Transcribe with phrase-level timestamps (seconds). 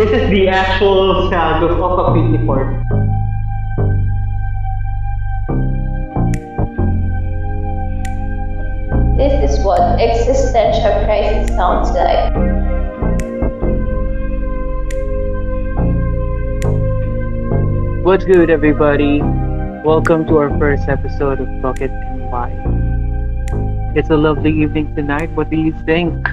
[0.00, 2.72] This is the actual sound of, of a pity pork.
[9.18, 12.32] This is what existential crisis sounds like.
[18.02, 19.20] What's good, everybody?
[19.84, 22.48] Welcome to our first episode of Bucket and Why.
[23.94, 25.30] It's a lovely evening tonight.
[25.32, 26.26] What do you think?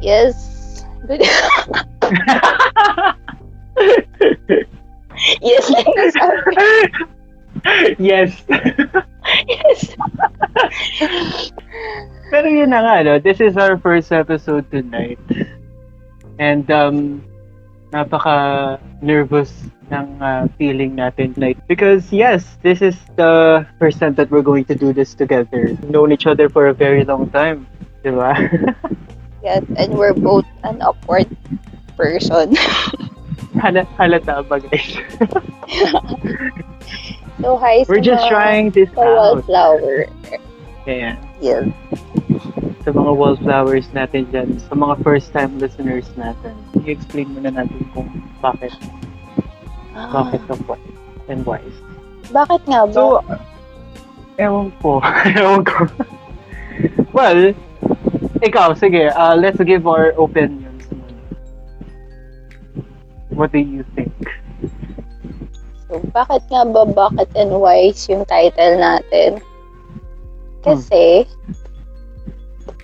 [0.00, 0.82] Yes.
[1.06, 1.20] Good.
[5.42, 6.14] yes, yes.
[7.98, 8.30] Yes.
[12.30, 13.18] Pero yun na nga, no?
[13.18, 15.18] This is our first episode tonight.
[16.38, 17.24] And um,
[17.90, 19.50] napaka nervous
[19.90, 21.58] ng uh, feeling natin tonight.
[21.66, 25.74] Because yes, this is the first time that we're going to do this together.
[25.74, 27.66] We've known each other for a very long time.
[28.02, 28.34] Di ba?
[29.46, 31.30] Yes, and we're both an awkward
[31.96, 32.54] person.
[33.60, 35.00] Hala, halata ba guys?
[37.36, 39.44] So, hi We're just trying this out.
[39.44, 40.08] wallflower.
[40.88, 41.68] Kaya, Yes.
[42.80, 46.56] sa mga wallflowers natin dyan, sa mga first-time listeners natin,
[46.88, 48.08] i-explain muna natin kung
[48.40, 48.72] bakit,
[49.92, 50.80] bakit of what
[51.28, 51.60] and why.
[52.32, 52.94] Bakit nga ba?
[52.96, 53.20] So,
[54.40, 55.04] ewan ko.
[55.36, 55.84] ewan ko.
[57.12, 57.52] well,
[58.40, 60.65] ikaw, sige, uh, let's give our opinions.
[63.36, 64.12] What do you think?
[65.86, 69.38] So, bakit nga ba Bucket and Wise yung title natin?
[70.64, 71.28] Kasi,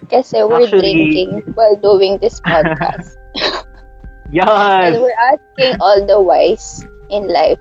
[0.06, 3.17] kasi we're Actually- drinking while doing this podcast.
[4.30, 4.47] Yes!
[4.48, 7.61] and we're asking all the wise in life.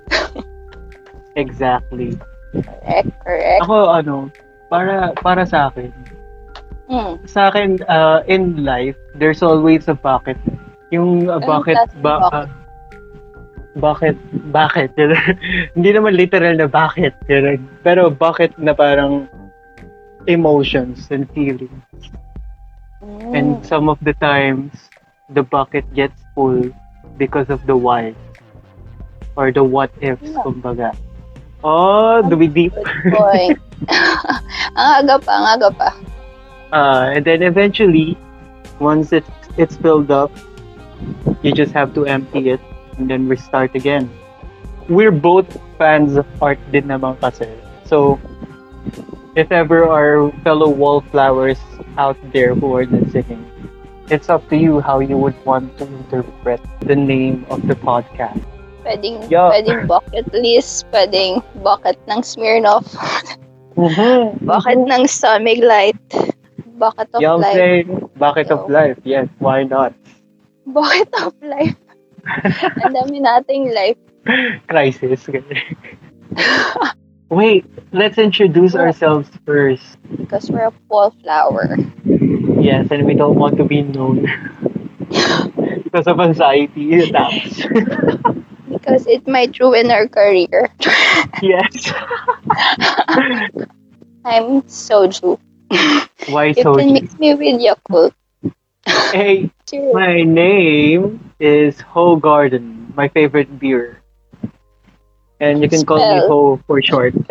[1.36, 2.16] Exactly.
[2.54, 3.62] Correct, correct.
[3.64, 4.16] Ako, ano,
[4.68, 5.92] para para sa akin,
[6.92, 7.16] Hmm.
[7.24, 10.36] sa akin, uh, in life, there's always a bucket.
[10.92, 12.46] Yung uh, bucket, ba, uh,
[13.76, 14.18] bucket,
[14.52, 14.92] bakit?
[15.76, 17.16] Hindi naman literal na bakit.
[17.28, 17.64] Ganun.
[17.84, 19.28] Pero bucket na parang
[20.28, 21.72] emotions and feelings.
[23.02, 23.32] Mm.
[23.38, 24.76] And some of the times,
[25.32, 26.70] the bucket gets full
[27.18, 28.14] because of the why.
[29.40, 30.44] Or the what ifs, Yeah.
[30.44, 30.92] kumbaga.
[31.64, 32.74] Oh, do we deep?
[32.74, 33.60] Good point.
[34.78, 35.90] ang aga pa, ang aga pa.
[36.74, 38.18] Uh, and then eventually,
[38.82, 39.30] once it's
[39.62, 40.34] it's filled up,
[41.46, 42.62] you just have to empty it
[43.02, 44.06] and then we start again.
[44.86, 45.50] We're both
[45.82, 47.50] fans of art din naman kasi.
[47.90, 48.22] So,
[49.36, 51.58] if ever our fellow wallflowers
[51.98, 53.42] out there who are listening,
[54.14, 58.38] it's up to you how you would want to interpret the name of the podcast.
[58.86, 59.50] Pwedeng, Yeah.
[59.50, 62.86] pwedeng bucket list, pwedeng bucket ng Smirnoff,
[63.78, 64.46] Mm-hmm.
[64.50, 65.98] bucket ng Stomach Light,
[66.78, 67.88] bucket of You know what I'm life, saying?
[68.18, 68.98] Bucket of life.
[69.06, 69.94] Yes, why not?
[70.68, 71.78] bucket of life.
[72.84, 73.98] Ang dami nating life.
[74.68, 75.28] crisis.
[77.30, 78.76] Wait, let's introduce What?
[78.76, 79.98] ourselves first.
[80.18, 81.78] Because we're a wallflower.
[82.60, 84.26] Yes, and we don't want to be known
[85.84, 87.62] because of anxiety attacks.
[88.68, 90.70] Because it might ruin our career.
[91.42, 91.92] yes.
[94.26, 95.38] I'm soju.
[96.28, 96.74] Why You so?
[96.74, 98.14] can mix me with Yakult.
[98.86, 99.52] Hey,
[99.94, 104.02] my name is Ho Garden, my favorite beer.
[105.40, 107.14] And you can call me Ho for short.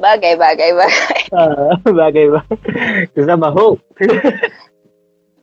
[0.00, 1.20] Bagay, bagay, bagay.
[1.36, 2.40] uh, bagay ba?
[3.04, 3.44] Because I'm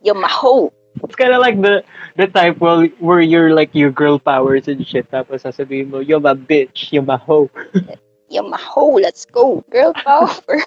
[0.01, 0.73] You're my maho.
[1.05, 1.85] It's kind of like the
[2.17, 5.13] the type where, where you're like your girl powers and shit.
[5.13, 7.53] Tapos sasabihin mo, you're my bitch, you're my hoe.
[8.33, 8.97] my maho.
[8.97, 9.61] Let's go.
[9.69, 10.65] Girl power.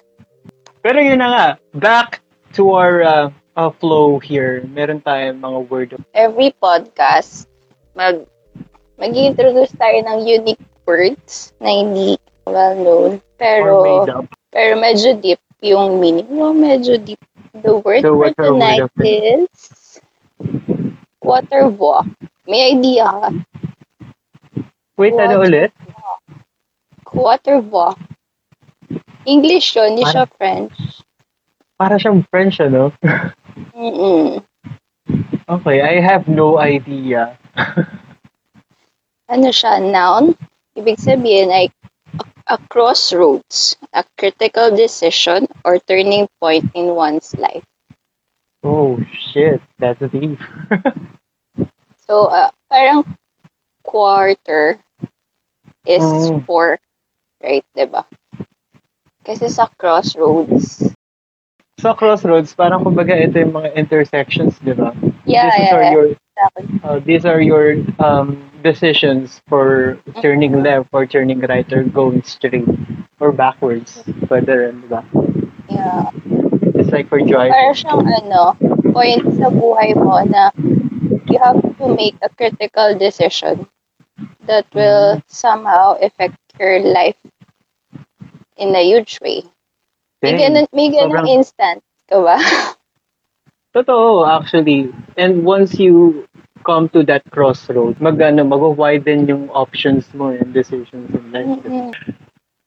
[0.79, 2.23] Pero yun na nga, back
[2.55, 4.63] to our uh, uh, flow here.
[4.67, 7.47] Meron tayong mga word Every podcast,
[7.95, 8.23] mag
[9.01, 13.11] mag-introduce tayo ng unique words na hindi well known.
[13.41, 13.81] Pero,
[14.53, 16.29] pero medyo deep yung meaning.
[16.29, 17.21] No, medyo deep.
[17.51, 19.49] The word So, for word tonight it?
[19.49, 19.99] is
[21.19, 22.07] water walk.
[22.47, 23.29] May idea ka?
[24.95, 25.47] Wait, ano What?
[25.49, 25.71] ulit?
[27.11, 27.97] Water walk.
[29.25, 30.73] English yun, hindi siya French.
[31.77, 32.93] Para siyang French, ano?
[33.75, 34.43] Mm-mm.
[35.49, 37.37] Okay, I have no idea.
[39.31, 40.35] ano siya, noun.
[40.75, 41.67] Ibig sabihin ay
[42.47, 47.63] a, a crossroads, a critical decision or turning point in one's life.
[48.63, 49.59] Oh, shit.
[49.79, 50.39] That's a deep.
[52.11, 53.07] So, uh, parang
[53.87, 54.75] quarter
[55.87, 56.43] is Mm.
[56.43, 56.75] four,
[57.39, 57.63] right?
[57.71, 58.03] 'Di ba?
[59.23, 60.91] Kasi sa crossroads,
[61.81, 64.93] So, crossroads, parang kumbaga ito yung mga intersections, di ba?
[65.25, 65.91] yeah, This is yeah, are yeah.
[65.97, 66.63] your exactly.
[66.85, 72.69] uh, these are your um, decisions for turning left or turning right or going straight
[73.17, 74.05] or backwards.
[74.29, 75.01] Pwede rin, di ba?
[75.73, 76.13] Yeah.
[76.77, 77.49] It's like for driving.
[77.49, 78.53] Para siyang ano,
[78.93, 80.53] point sa buhay mo na
[81.33, 83.65] you have to make a critical decision
[84.45, 87.17] that will somehow affect your life
[88.57, 89.41] in a huge way.
[90.21, 92.37] May ganun, may ganun Sobrang- instant ka ba?
[93.75, 94.91] Totoo, actually.
[95.17, 96.27] And once you
[96.67, 101.47] come to that crossroad, mag, ano, mag-widen yung options mo and decisions in life.
[101.47, 101.89] Mm-mm.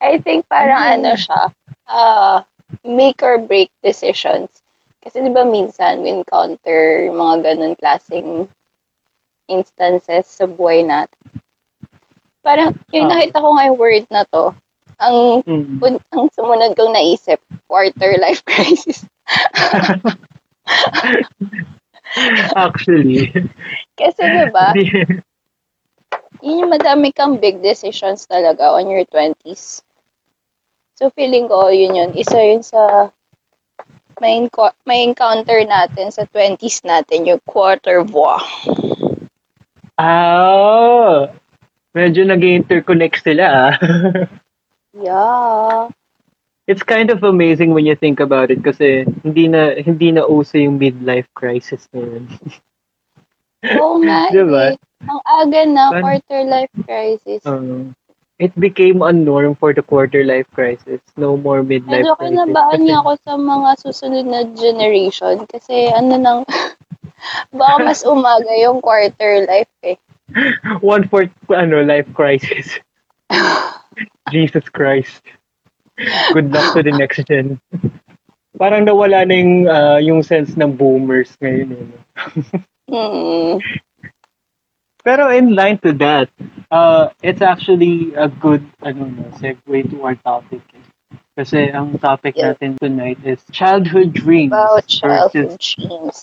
[0.00, 1.52] I think parang ano siya,
[1.86, 2.42] uh,
[2.82, 4.64] make or break decisions.
[5.04, 8.48] Kasi di ba minsan we encounter mga ganun klaseng
[9.46, 11.20] instances sa buhay natin.
[12.40, 13.20] Parang, yung Ah.
[13.20, 14.56] nakita ko nga yung word na to,
[15.04, 15.78] ang, Mm.
[15.80, 19.04] un- ang sumunod kong naisip, quarter life crisis.
[22.54, 23.30] Actually.
[23.98, 25.22] Kasi di ba, Di-
[26.44, 29.80] yun yung madami kang big decisions talaga on your 20s.
[30.94, 32.10] So feeling ko, yun yun.
[32.14, 33.10] Isa yun sa
[34.22, 38.38] may, enco- may encounter natin sa 20s natin, yung quarter voix.
[39.98, 41.30] Ah,
[41.90, 43.72] medyo nag-interconnect sila ah.
[44.94, 45.88] Yeah.
[46.66, 50.56] It's kind of amazing when you think about it kasi hindi na hindi na uso
[50.56, 52.24] yung midlife crisis ngayon.
[53.76, 54.28] Oo nga.
[54.34, 54.72] Diba?
[54.72, 54.76] eh.
[55.04, 57.44] Ang aga na, quarter life crisis.
[57.44, 57.92] Um,
[58.40, 61.04] it became a norm for the quarter life crisis.
[61.20, 62.32] No more midlife Medyo crisis.
[62.32, 66.40] kinabahan Kasi- niya ako sa mga susunod na generation kasi ano nang
[67.60, 70.00] baka mas umaga yung quarter life eh.
[70.80, 72.80] one fourth ano life crisis.
[74.30, 75.22] Jesus Christ.
[76.32, 77.60] Good luck to the next gen.
[78.58, 81.74] Parang nawala na yung, ah, yung sense ng boomers ngayon.
[81.74, 82.60] Eh?
[82.90, 83.58] Hmm.
[85.04, 86.28] Pero in line to that,
[86.70, 90.62] uh, it's actually a good ano, no, segue to our topic.
[90.72, 90.84] eh.
[91.36, 92.54] Kasi ang topic Yeah.
[92.54, 96.16] natin tonight is childhood dreams About childhood versus dreams.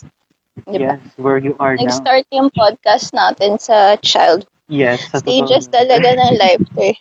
[0.67, 0.97] Diba?
[0.97, 1.83] yes, where you are now.
[1.87, 6.95] Nag-start yung podcast natin sa child Yes, sa stages talaga ng life eh.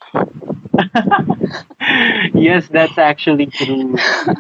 [2.35, 3.97] yes, that's actually true.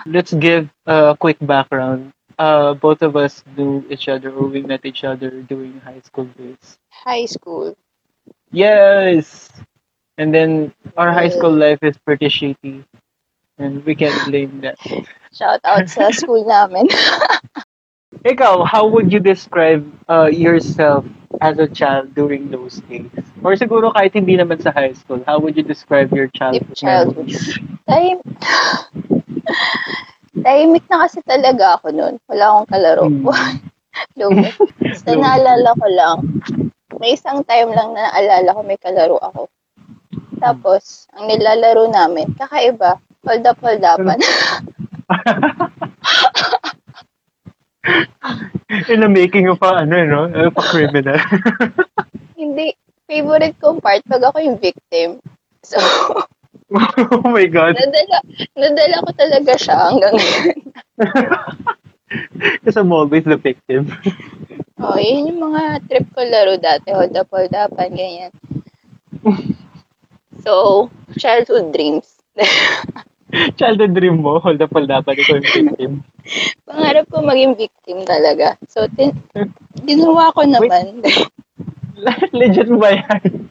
[0.06, 2.12] Let's give a quick background.
[2.38, 6.25] Uh, both of us knew each other or we met each other during high school
[6.38, 6.79] days.
[6.91, 7.77] High school.
[8.50, 9.50] Yes!
[10.17, 12.85] And then our high school life is pretty shitty.
[13.59, 14.79] And we can't blame that.
[15.32, 16.88] Shout out sa school namin.
[18.11, 21.07] Ikaw, how would you describe uh, yourself
[21.41, 23.07] as a child during those days?
[23.41, 26.75] Or siguro kahit hindi naman sa high school, how would you describe your childhood?
[26.75, 27.31] childhood.
[27.87, 28.19] Time...
[30.45, 32.15] Tahimik na kasi talaga ako noon.
[32.27, 33.05] Wala akong kalaro.
[33.07, 33.27] Hmm.
[34.19, 34.47] Lumo.
[34.79, 36.17] Basta naalala ko lang,
[37.03, 39.51] may isang time lang na naalala ko may kalaro ako.
[40.41, 42.97] Tapos, ang nilalaro namin, kakaiba,
[43.27, 44.19] hold up, hold upan.
[48.88, 50.23] In the making of a, ano, no?
[50.49, 51.19] Of a criminal.
[52.38, 52.77] Hindi,
[53.09, 55.21] favorite kong part pag ako yung victim.
[55.65, 55.77] So,
[56.73, 57.77] oh my God.
[57.77, 58.19] nadala,
[58.56, 60.58] nadala ko talaga siya hanggang ngayon.
[62.41, 63.93] Because I'm always the victim.
[64.81, 66.89] Oh, yun yung mga trip ko laro dati.
[66.89, 68.32] Hold up, hold upan, ganyan.
[70.41, 70.89] So,
[71.20, 72.17] childhood dreams.
[73.58, 75.93] Childhood dream mo, hold up, hold up, ikaw yung victim.
[76.67, 78.58] Pangarap ko maging victim talaga.
[78.67, 79.17] So, tin-
[79.87, 81.05] ginawa ko naman.
[82.39, 83.51] Legit ba yan?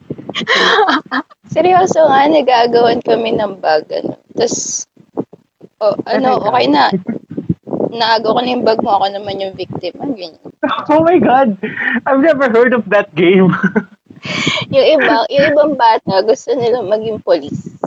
[1.54, 3.86] Seryoso nga, nagagawan kami ng bag.
[3.90, 4.18] Ano.
[4.36, 4.86] Tapos,
[5.82, 6.94] oh, ano, okay na.
[7.90, 9.98] Naago ko na yung bag mo, ako naman yung victim.
[9.98, 10.38] Ganyan.
[10.92, 11.58] Oh my God!
[12.06, 13.50] I've never heard of that game.
[14.70, 17.79] Yung iba, yung ibang bata, gusto nila maging police.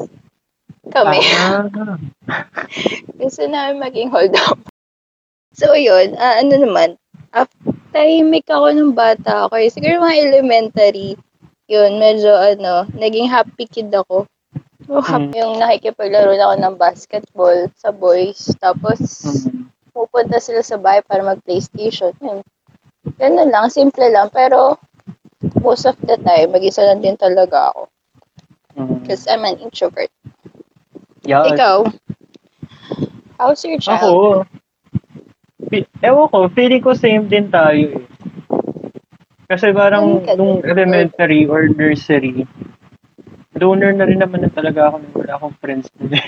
[0.93, 1.19] Kami.
[1.41, 1.65] Ah.
[3.21, 4.61] gusto namin maging hold up.
[5.53, 6.97] So, yun, ah, ano naman,
[7.33, 11.13] after tahimik ako ng bata ako, eh, siguro mga elementary,
[11.69, 14.25] yun, medyo ano, naging happy kid ako.
[14.89, 18.51] So, happy yung nakikipaglaro na ako ng basketball sa boys.
[18.59, 18.99] Tapos,
[19.47, 19.69] Mm.
[19.93, 22.17] pupunta sila sa bahay para mag-PlayStation.
[22.19, 22.41] Yun.
[23.21, 24.33] Ganun lang, simple lang.
[24.33, 24.81] Pero,
[25.61, 27.83] most of the time, mag-isa lang din talaga ako.
[28.75, 29.05] Mm.
[29.05, 30.11] Because I'm an introvert.
[31.23, 31.55] Yeah.
[31.55, 31.87] Ikaw,
[33.39, 34.03] how's your child?
[34.03, 34.17] Ako,
[36.03, 38.07] ewan ko, feeling ko same din tayo eh.
[39.47, 42.49] Kasi parang nung elementary or nursery,
[43.55, 46.17] loner na rin naman na talaga ako nung wala akong friends din.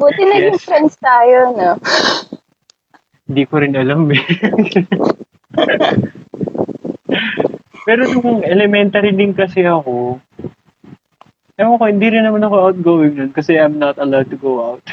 [0.00, 0.64] Buti naging Yes.
[0.64, 1.76] friends tayo, no?
[3.28, 4.24] Hindi ko rin alam eh.
[7.86, 10.18] Pero nung elementary din kasi ako,
[11.58, 14.86] ewan ko, hindi rin naman ako outgoing nun kasi I'm not allowed to go out.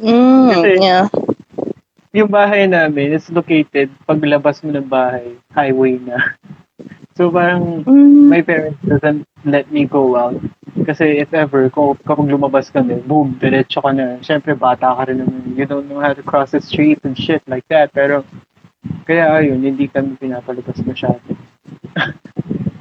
[0.00, 1.08] Mm, Kasi- yeah.
[2.14, 6.38] Yung bahay namin is located, paglabas mo ng bahay, highway na.
[7.18, 10.38] So parang Mm, my parents doesn't let me go out.
[10.86, 14.18] Kasi if ever, kung, kapag lumabas kami, boom, diretso ka na.
[14.22, 15.54] Siyempre, bata ka rin naman.
[15.54, 17.94] You don't know how to cross the street and shit like that.
[17.94, 18.26] Pero,
[19.06, 21.22] kaya ayun, hindi kami pinapalabas masyado.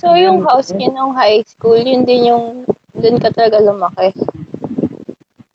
[0.00, 2.64] so, yung house niyo nung high school, yun din yung
[2.96, 4.16] doon ka talaga lumaki.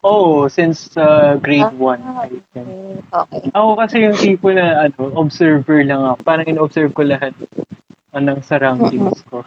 [0.06, 1.74] Oh, since uh, grade Ah.
[1.74, 2.66] 1, I think.
[2.70, 3.42] Mm, okay.
[3.50, 6.16] Ako kasi yung tipo na ano, observer lang ako.
[6.22, 7.34] Parang in-observe ko lahat
[8.14, 9.42] ng surroundings ko.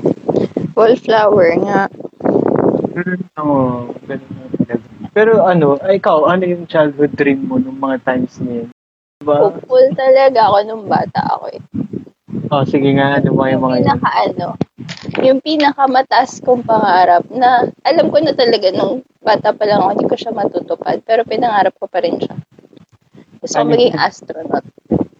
[0.78, 1.80] Wallflower nga.
[3.42, 4.74] Oo, ganun na talaga.
[5.10, 8.68] Pero ano, ay, ikaw, ano yung childhood dream mo nung mga times na yun?
[9.20, 9.52] Diba?
[9.52, 11.60] Hopeful talaga ako nung bata ako eh.
[12.50, 13.84] Oh, sige nga, ano ba yung mga yun?
[13.86, 14.46] pinaka ano,
[15.22, 20.06] yung pinakamataas kong pangarap na alam ko na talaga nung bata pa lang ako, hindi
[20.10, 20.98] ko siya matutupad.
[21.06, 22.34] Pero pinangarap ko pa rin siya.
[23.38, 23.70] Gusto Ano?
[23.70, 24.66] maging astronaut.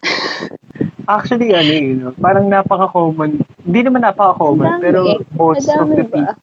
[1.07, 2.11] Actually, ano yun, no?
[2.13, 3.41] parang napaka-common.
[3.63, 5.17] Hindi naman napaka-common, Madami pero eh.
[5.33, 6.11] most of Madami the ba?
[6.11, 6.35] people,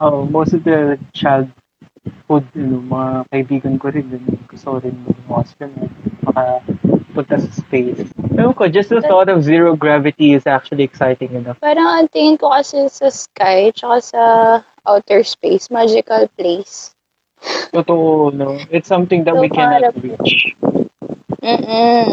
[0.00, 4.06] oh, most of the childhood, ano, mga kaibigan ko rin,
[4.46, 5.92] gusto ko rin maging astronaut,
[7.12, 8.08] makapunta sa space.
[8.32, 11.60] Ewan ko, just the thought of zero gravity is actually exciting enough.
[11.60, 14.22] Parang ang tingin ko kasi sa sky, tsaka sa
[14.88, 16.96] outer space, magical place.
[17.74, 18.56] Totoo, no?
[18.72, 20.56] It's something that So, we cannot parang- reach.
[21.42, 22.08] Mm-mm.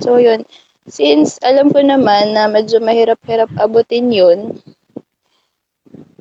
[0.00, 0.46] So, yun.
[0.88, 4.56] Since alam ko naman na medyo mahirap-hirap abutin yun,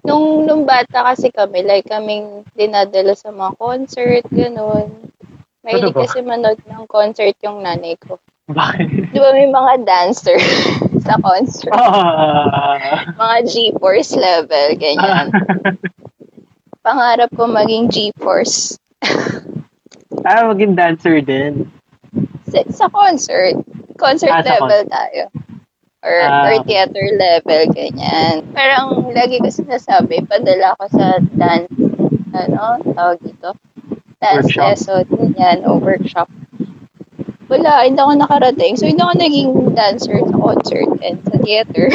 [0.03, 4.91] nung, nung bata kasi kami, like kaming dinadala sa mga concert, ganun.
[5.67, 8.15] Mahilig Ano kasi manood ng concert yung nanay ko.
[8.47, 9.11] Bakit?
[9.11, 10.39] Di ba may mga dancer
[11.05, 11.75] sa concert?
[11.75, 13.03] Ah.
[13.19, 15.27] Mga G-Force level, ganyan.
[16.87, 18.79] Pangarap ko maging G-Force
[20.23, 21.67] ah, maging dancer din.
[22.47, 23.59] sa, sa concert.
[23.99, 25.23] Concert Ah, sa level tayo.
[25.99, 26.47] Or, Ah.
[26.47, 28.47] or theater level, ganyan.
[28.55, 31.67] Parang lagi ko sinasabi, padala ko sa dance,
[32.31, 33.51] ano, tawag dito?
[34.17, 34.63] Dance Workshop.
[34.65, 36.29] lesson, ganyan, o workshop.
[37.47, 38.75] Wala, hindi ako nakarating.
[38.75, 41.87] So, hindi ako naging dancer sa concert and sa theater.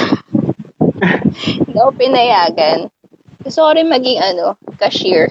[1.67, 2.79] hindi ako pinayagan.
[3.43, 5.29] Gusto ko rin maging, ano, cashier.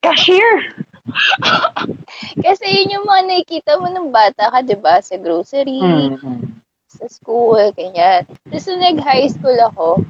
[0.00, 0.70] Cashier!
[2.46, 5.02] Kasi yun yung mga nakikita mo ng bata ka, di ba?
[5.02, 6.62] Sa grocery, Mm-hmm.
[6.90, 8.22] sa school, ganyan.
[8.46, 10.02] Tapos nung nag-high school ako,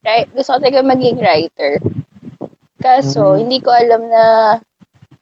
[0.00, 1.80] right, gusto ko talaga maging writer.
[2.78, 3.38] Kaso, Mm.
[3.42, 4.24] hindi ko alam na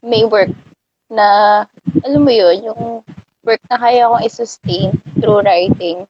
[0.04, 0.52] may work
[1.10, 1.64] na,
[2.04, 2.82] alam mo yun, yung
[3.44, 6.04] work na kaya kong i-sustain through writing.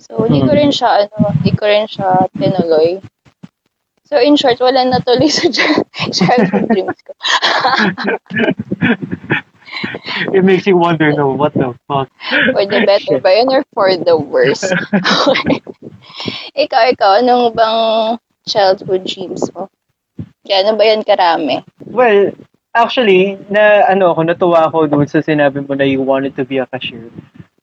[0.00, 0.58] So, hindi ko Mm.
[0.58, 2.98] rin siya, ano, hindi ko rin siya tinuloy.
[4.10, 7.12] So, in short, wala natuloy sa ch- childhood dreams ko.
[10.34, 12.10] It makes you wonder, no, what the fuck?
[12.52, 14.66] For the better ba yun or for the worse?
[16.58, 19.70] Ikaw, ikaw, anong bang childhood dreams mo?
[20.46, 21.62] Gano'n ba yan karami?
[21.86, 22.32] Well,
[22.74, 26.58] actually, na ano ako, natuwa ako doon sa sinabi mo na you wanted to be
[26.58, 27.10] a cashier.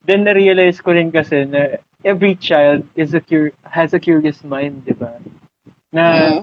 [0.08, 4.88] Then na-realize ko rin kasi na every child is a cur- has a curious mind,
[4.88, 5.20] di ba?
[5.92, 6.04] Na
[6.40, 6.42] Mm.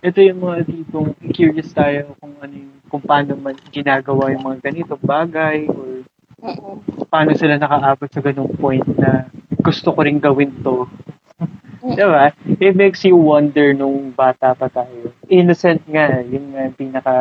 [0.00, 4.58] ito yung mga tipong curious tayo kung ano yung, kung paano man ginagawa yung mga
[4.72, 6.00] ganitong bagay or
[6.40, 6.80] Mm-mm.
[7.12, 9.28] paano sila nakaabot sa ganung point na
[9.60, 10.88] gusto ko rin gawin to.
[11.80, 12.32] Diba?
[12.60, 15.12] It makes you wonder nung bata pa tayo.
[15.28, 17.14] Innocent nga, yun nga yung pinaka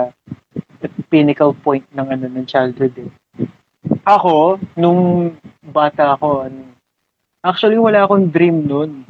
[1.10, 3.12] pinnacle point ng ano ng childhood eh.
[4.06, 5.36] Ako, nung
[5.66, 6.74] bata ako, ano,
[7.44, 9.06] actually wala akong dream nun.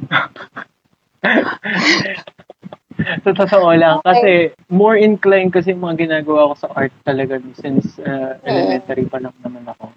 [3.24, 7.96] Sa totoo lang, kasi more inclined kasi yung mga ginagawa ko sa art talaga since
[8.04, 9.88] uh, elementary pa lang naman ako.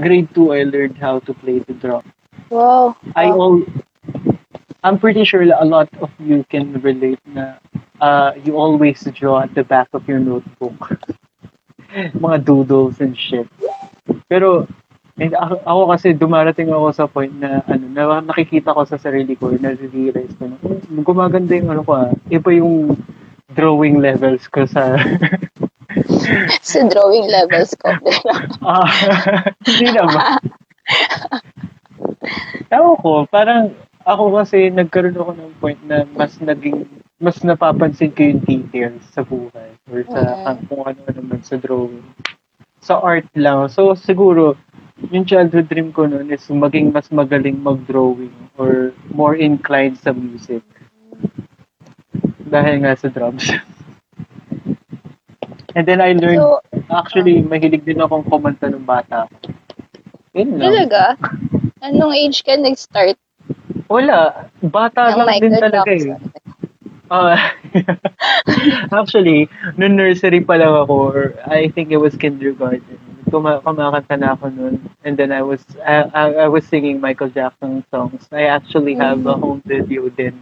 [0.00, 2.00] Grade 2, I learned how to play the drum.
[2.48, 2.96] Wow.
[3.12, 3.60] I all
[4.86, 7.58] I'm pretty sure a lot of you can relate na
[8.00, 10.78] uh, you always draw at the back of your notebook.
[12.24, 13.46] Mga doodles and shit.
[14.28, 14.66] Pero
[15.16, 19.32] and ako, ako kasi dumarating ako sa point na ano na nakikita ko sa sarili
[19.38, 22.10] ko na realize ko na "Oh, gumaganda yung ano ko ah.
[22.28, 22.96] Iba yung
[23.56, 24.96] drawing levels ko sa
[26.66, 27.88] Sa drawing levels ko.
[28.66, 28.84] Ah,
[29.64, 30.36] hindi naman.
[32.68, 33.72] Ewan ko, parang
[34.04, 36.84] ako kasi nagkaroon ako ng point na mas naging,
[37.16, 40.20] mas napapansin ko yung details sa buhay or sa
[40.52, 40.68] Mm.
[40.68, 42.04] kung ano naman sa drawing.
[42.84, 43.66] Sa art lang.
[43.72, 44.54] So siguro,
[45.08, 50.60] yung childhood dream ko noon is maging mas magaling mag-drawing or more inclined sa music.
[52.46, 53.48] Dahil nga sa drums.
[55.76, 59.28] And then I learned, So, actually, mahilig din akong kumanta ng bata.
[60.32, 60.72] Yun lang.
[60.72, 61.02] talaga?
[61.84, 63.20] Anong age ka nag-start
[63.86, 64.48] Wala.
[64.64, 66.16] Bata ng lang din Michael talaga eh.
[67.06, 67.54] Ah,
[68.98, 69.46] actually,
[69.78, 72.98] nung nursery pa lang ako, or I think it was kindergarten,
[73.30, 74.82] kuma kumakanta na ako nun.
[75.06, 78.26] And then I was I, I, I was singing Michael Jackson songs.
[78.34, 80.34] I actually have a home video din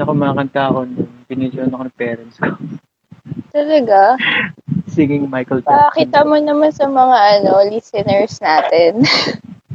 [0.00, 1.10] na kumakanta ako nun.
[1.28, 2.56] Binidyoan ako ng parents ko.
[3.52, 4.16] Talaga?
[4.94, 5.84] Singing Michael Jackson.
[5.92, 9.04] Pakita mo naman sa mga ano listeners natin.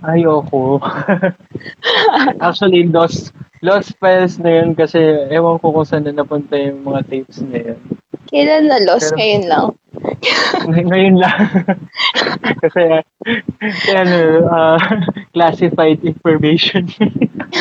[0.05, 0.81] Ayoko.
[2.45, 4.99] actually, lost, lost files na yun kasi
[5.31, 7.79] ewan ko kung saan na napunta yung mga tapes na yun.
[8.25, 9.65] Kailan na lost Pero- ngayon lang?
[10.65, 11.39] Ngay- Ngayon lang.
[12.65, 12.81] Kasi,
[13.61, 14.17] kasi ano,
[14.49, 14.81] ah,
[15.35, 16.89] classified information.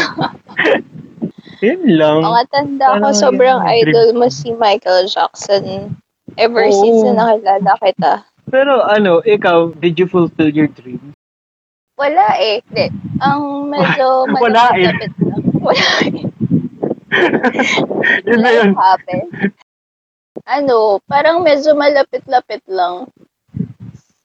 [1.64, 2.20] Yun lang.
[2.24, 5.94] Mga tanda ko, sobrang yun, idol mo si Michael Jackson.
[6.36, 6.74] Ever Oo.
[6.74, 8.12] since na nakilala kita.
[8.50, 11.14] Pero ano, ikaw, did you fulfill your dream?
[11.94, 12.58] Wala eh.
[12.68, 12.86] Hindi.
[13.22, 14.30] Ang medyo eh.
[14.34, 15.42] malapit-lapit lang.
[15.64, 15.88] Wala
[18.28, 18.70] yun na yun.
[18.74, 19.30] Life happened.
[20.44, 23.08] Ano, parang medyo malapit-lapit lang.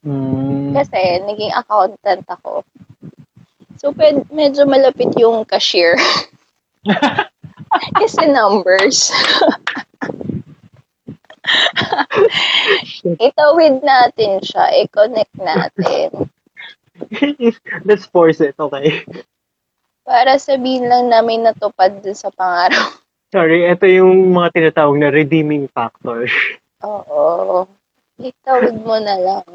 [0.03, 0.75] Hmm.
[0.75, 2.67] Kasi naging accountant ako.
[3.79, 5.96] So, pwed, medyo malapit yung cashier.
[8.00, 9.13] Kasi numbers.
[13.24, 14.65] Itawid natin siya.
[14.84, 16.27] I-connect natin.
[17.88, 19.08] Let's force it, okay?
[20.09, 22.97] Para sabihin lang namin natupad dun sa pangarap.
[23.35, 26.25] Sorry, ito yung mga tinatawag na redeeming factor.
[26.81, 27.69] Oo.
[28.17, 29.45] Itawid mo na lang.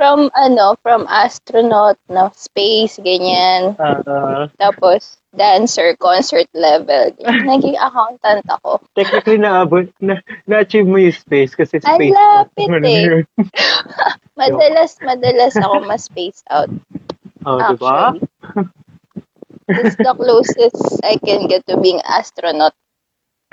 [0.00, 3.76] From, ano, from astronaut na space, ganyan.
[3.76, 7.12] Ah, Tapos, dancer, concert level.
[7.50, 8.80] Naging accountant ako.
[8.96, 10.16] technically, naabot, na,
[10.48, 12.16] na-achieve mo yung space kasi Ang space.
[12.16, 13.26] lapit Ano eh.
[14.40, 16.72] Madalas, madalas ako ma-space out.
[17.44, 18.16] Oh, diba?
[18.16, 18.72] Actually.
[19.76, 22.74] It's the closest I can get to being astronaut.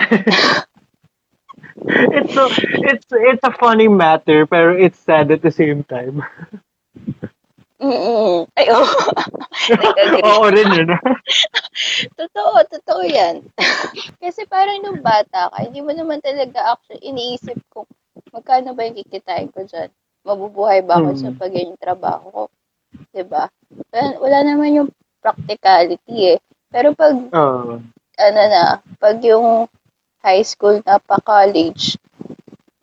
[1.76, 2.48] it's so
[2.90, 6.22] it's it's a funny matter pero it's sad at the same time.
[7.80, 8.44] Mm-mm.
[8.60, 8.84] Ay, oh.
[9.80, 10.22] Nag-agree.
[10.22, 10.88] Oo rin yun.
[12.18, 13.40] Totoo, totoo yan.
[14.20, 17.88] Kasi parang nung bata ka, hindi mo naman talaga actually iniisip kung
[18.36, 19.88] magkano ba yung kikitain ko dyan.
[20.28, 21.20] Mabubuhay ba ako Hmm.
[21.20, 22.42] sa pagiging trabaho ko?
[23.16, 23.48] 'Di ba?
[23.94, 26.38] Wala, wala naman yung practicality eh.
[26.72, 27.78] Pero pag Oo.
[28.20, 29.68] ano na, pag yung
[30.20, 31.96] high school na pa college,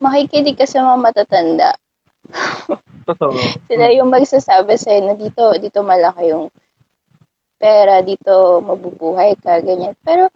[0.02, 1.70] makikinig ka sa mga matatanda.
[3.10, 3.38] totoo.
[3.70, 6.50] Sila yung magsasabi sa'yo na dito, dito malaki yung
[7.58, 9.98] pera, dito mabubuhay ka, ganyan.
[10.06, 10.30] Pero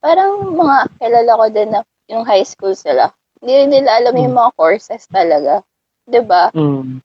[0.00, 1.80] parang mga kilala ko din na
[2.12, 3.10] yung high school sila.
[3.40, 5.64] Hindi nila alam yung mga courses talaga.
[6.06, 6.50] 'Di ba?
[6.54, 7.02] Mm.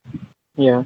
[0.60, 0.84] Yeah.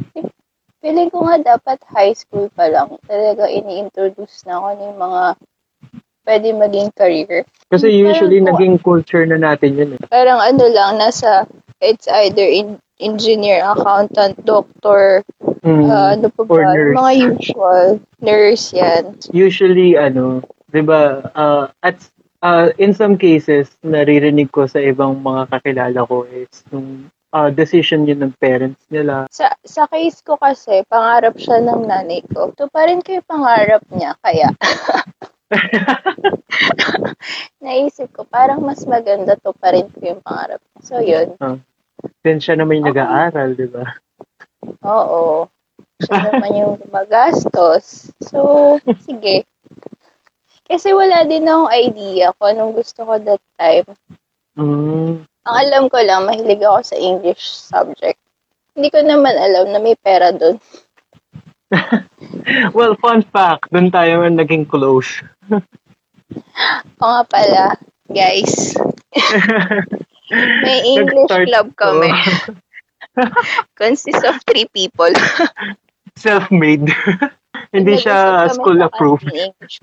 [0.86, 5.22] Feeling ko nga dapat high school pa lang talaga ini-introduce na ako ng mga
[6.30, 7.42] pwede maging career.
[7.74, 10.02] Kasi Parang usually kung- naging culture na natin yun eh.
[10.14, 11.50] Parang ano lang, nasa,
[11.82, 15.26] it's either in, engineer, accountant, doctor,
[15.66, 15.90] Mm.
[15.90, 16.54] ah, ano pa ba?
[16.78, 16.94] nurse.
[16.94, 17.88] Mga usual.
[18.22, 19.04] Nurse yan.
[19.34, 21.98] Usually ano, 'di ba, uh, at
[22.46, 28.08] uh, in some cases naririnig ko sa ibang mga kakilala ko is yung uh, decision
[28.08, 29.28] yun ng parents nila.
[29.28, 32.56] Sa, sa case ko kasi, pangarap siya ng nanay ko.
[32.56, 34.56] So, pa rin kayo pangarap niya, kaya.
[37.66, 40.64] Naisip ko, parang mas maganda to pa rin ko yung pangarap.
[40.80, 41.36] So, yun.
[42.24, 43.02] Then siya naman yung Okay.
[43.02, 43.86] nag-aaral, 'di ba?
[44.86, 45.50] Oo.
[46.02, 48.12] Siya naman yung gumagastos.
[48.22, 49.46] So, sige.
[50.66, 53.86] Kasi wala din akong idea kung anong gusto ko that time.
[54.58, 55.26] Mm.
[55.46, 58.18] Ang alam ko lang, mahilig ako sa English subject.
[58.74, 60.58] Hindi ko naman alam na may pera doon.
[62.78, 65.22] Well, fun fact, doon tayo naging close.
[67.02, 67.64] O nga pala,
[68.10, 68.74] guys.
[70.66, 72.10] May English Nag-start club kami.
[73.78, 75.14] Consists of three people.
[76.18, 76.90] Self-made.
[77.72, 79.30] Hindi siya Nag-usap kami school sa approved.
[79.30, 79.76] kantin English.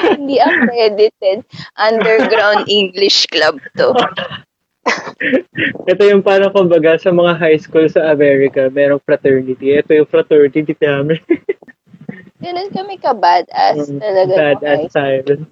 [0.00, 1.38] Hindi accredited.
[1.76, 3.92] Underground English club to.
[5.90, 9.78] Ito yung parang kumbaga sa mga high school sa America, merong fraternity.
[9.78, 11.18] Ito yung fraternity namin.
[12.42, 14.34] Ganun kami ka-badass talaga.
[14.34, 15.46] nung Bad high at time.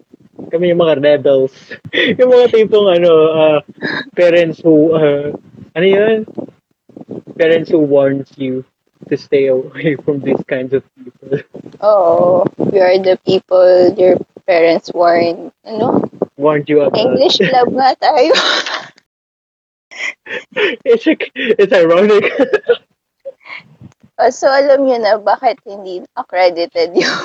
[0.51, 1.55] Kami yung mga rebels.
[2.19, 3.59] yung mga tipong ano, uh,
[4.19, 5.31] parents who, uh,
[5.79, 6.27] ano yun?
[7.39, 8.67] Parents who warns you.
[9.09, 11.41] to stay away from these kinds of people.
[11.81, 12.45] Oo.
[12.59, 15.53] We are the people your parents warned.
[15.65, 16.05] Ano?
[16.37, 17.01] Warned you about.
[17.01, 18.33] English love nga tayo.
[20.85, 22.25] It's, it's ironic.
[24.21, 27.21] Oh, so, alam nyo na bakit hindi accredited yung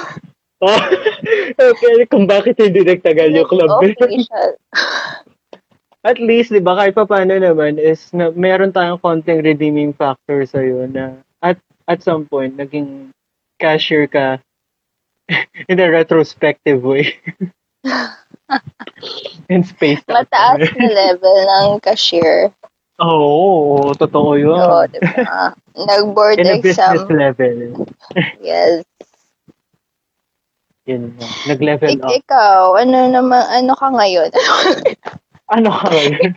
[0.63, 0.80] oh,
[1.75, 3.67] okay, kung bakit hindi nagtagal yung club.
[3.84, 4.56] official.
[6.08, 10.47] At least, di ba, kahit pa paano naman, is na meron tayong konting redeeming factor
[10.47, 13.12] sa'yo na at at some point, naging
[13.60, 14.39] cashier ka
[15.67, 17.19] in a retrospective way.
[19.54, 20.02] in space.
[20.10, 22.52] Mataas na level ng cashier.
[22.95, 24.56] Oo, oh, totoo yun.
[24.56, 25.52] Oo, diba?
[25.76, 26.95] Nag-board in a exam.
[26.95, 27.58] business level.
[28.39, 28.88] Yes.
[30.88, 31.28] Yun na.
[31.50, 32.12] Nag-level Ik- up.
[32.13, 34.32] ikaw, ano naman, ano ka ngayon?
[35.45, 36.34] Ano ka ngayon?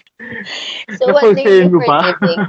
[1.01, 2.13] so, what do you do ba?
[2.13, 2.45] for living?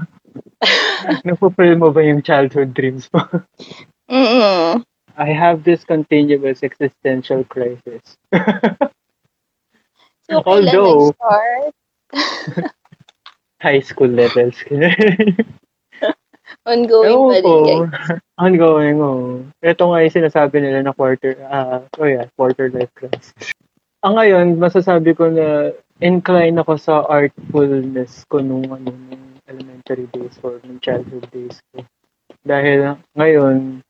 [1.23, 3.23] Napupil mo ba yung childhood dreams mo?
[4.11, 4.83] Mm-mm.
[5.19, 8.15] I have this continuous existential crisis.
[10.31, 11.11] So, Although-?
[13.59, 14.55] High school levels.
[16.69, 17.55] Ongoing Ewan pa ko.
[17.65, 18.21] guys.
[18.45, 19.43] Ongoing, oh.
[19.59, 23.51] Ito nga yung sinasabi nila na quarter, ah, oh yeah, quarter life crisis.
[24.05, 30.39] Ang ngayon, masasabi ko na incline ako sa artfulness ko nung, ano, nung elementary days
[30.39, 31.83] or nung childhood days ko.
[32.47, 33.83] Dahil ngayon,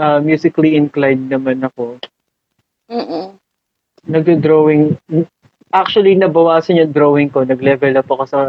[0.00, 1.98] ah, musically inclined naman ako.
[2.90, 3.38] Mm-mm.
[4.06, 4.98] Nagdo-drawing,
[5.72, 7.46] actually, nabawasan yung drawing ko.
[7.46, 8.40] Nag-level up ako sa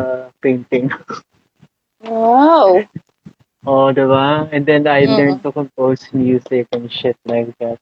[0.42, 0.90] painting.
[2.04, 2.84] Wow.
[3.64, 4.52] Oh, diba?
[4.52, 5.16] And then I Mhm.
[5.16, 7.80] learned to compose music and shit like that.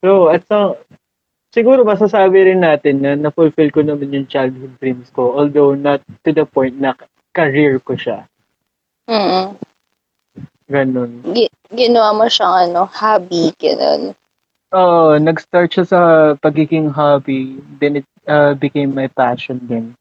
[0.00, 0.80] So, at so,
[1.52, 5.36] siguro masasabi rin natin na na-fulfill ko naman yung childhood dreams ko.
[5.36, 6.96] Although not to the point na
[7.36, 8.24] career ko siya.
[9.08, 9.60] Mm-mm.
[10.72, 11.20] Ganun.
[11.36, 14.12] Gi- ginawa mo siyang ano, hobby, ganun.
[14.72, 16.00] Oh, nag-start siya sa
[16.40, 17.60] pagiging hobby.
[17.76, 19.92] Then it uh, became my passion din.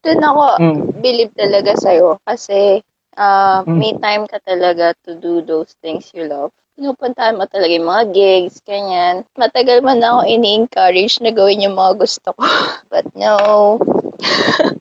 [0.00, 0.80] Doon ako, Mm.
[1.04, 2.80] believe talaga sa'yo kasi
[3.18, 3.66] Mm.
[3.82, 6.54] may time ka talaga to do those things you love.
[6.78, 9.26] Pinupuntahan mo talaga yung mga gigs, ganyan.
[9.34, 12.46] Matagal man ako ini-encourage na gawin yung mga gusto ko.
[12.94, 13.76] But no.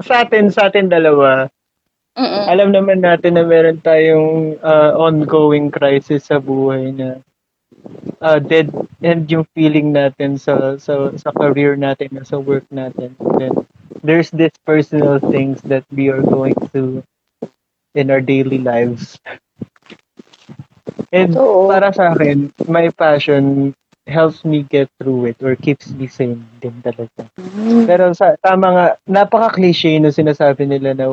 [0.00, 1.52] Sa atin, sa atin dalawa,
[2.18, 2.44] Mm-mm.
[2.50, 7.22] alam naman natin na meron tayong uh, ongoing crisis sa buhay na
[8.20, 8.68] uh, dead
[9.00, 13.54] end yung feeling natin sa sa sa career natin sa work natin then
[14.02, 17.00] there's this personal things that we are going through
[17.94, 19.16] in our daily lives
[21.14, 21.70] and Oo.
[21.70, 23.70] para sa akin my passion
[24.10, 27.86] helps me get through it or keeps me sane din talaga Mm.
[27.86, 31.06] pero sa tama nga napaka-cliche na sinasabi nila na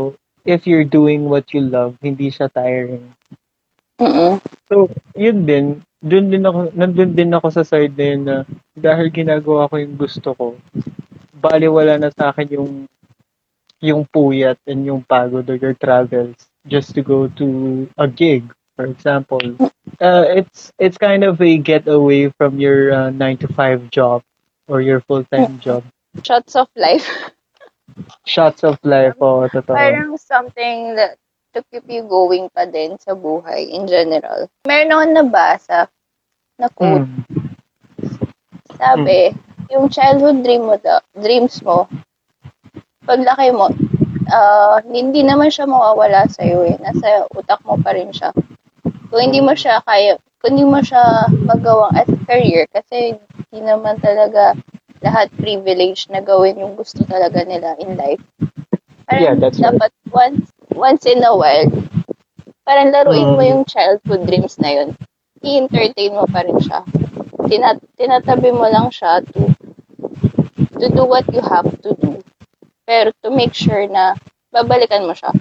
[0.48, 3.12] if you're doing what you love hindi siya tiring
[3.98, 4.38] Mm-mm.
[4.70, 8.36] So, yun din, dun din ako, nandun din ako sa side na yun na
[8.78, 10.46] dahil ginagawa ko yung gusto ko,
[11.34, 12.74] bali wala na sa akin yung
[13.82, 18.46] yung puyat and yung pagod or your travels just to go to a gig,
[18.78, 19.42] for example.
[19.98, 24.22] Uh, it's it's kind of a getaway from your uh, 9 to 5 job
[24.70, 25.86] or your full-time job.
[26.22, 27.06] Shots of life.
[28.28, 29.74] Shots of life, oh, totoo.
[29.74, 31.16] Parang something that
[31.56, 34.46] to keep you going pa din sa buhay in general.
[34.68, 35.80] Meron akong nabasa
[36.62, 37.08] na quote.
[37.08, 37.24] Mm.
[38.78, 39.34] Sabi,
[39.74, 41.90] yung childhood dream mo daw, dreams mo,
[43.10, 43.74] paglaki mo,
[44.30, 46.78] ah, hindi naman siya mawawala sa iyo eh.
[46.78, 48.30] Nasa utak mo pa rin siya.
[49.10, 53.18] Kung hindi mo siya kaya, kung hindi mo siya magawang as career, kasi
[53.50, 54.54] hindi naman talaga
[55.04, 58.22] lahat privilege na gawin yung gusto talaga nila in life.
[59.08, 59.74] Parang Yeah, that's right.
[59.74, 61.70] dapat once, once in a while,
[62.68, 63.50] parang laruin mo Mm.
[63.52, 64.90] yung childhood dreams na yun.
[65.42, 66.84] I-entertain mo pa rin siya.
[67.48, 69.54] Tinat tinatabi mo lang siya to
[70.78, 72.20] to do what you have to do.
[72.88, 74.16] Pero to make sure na
[74.52, 75.32] babalikan mo siya.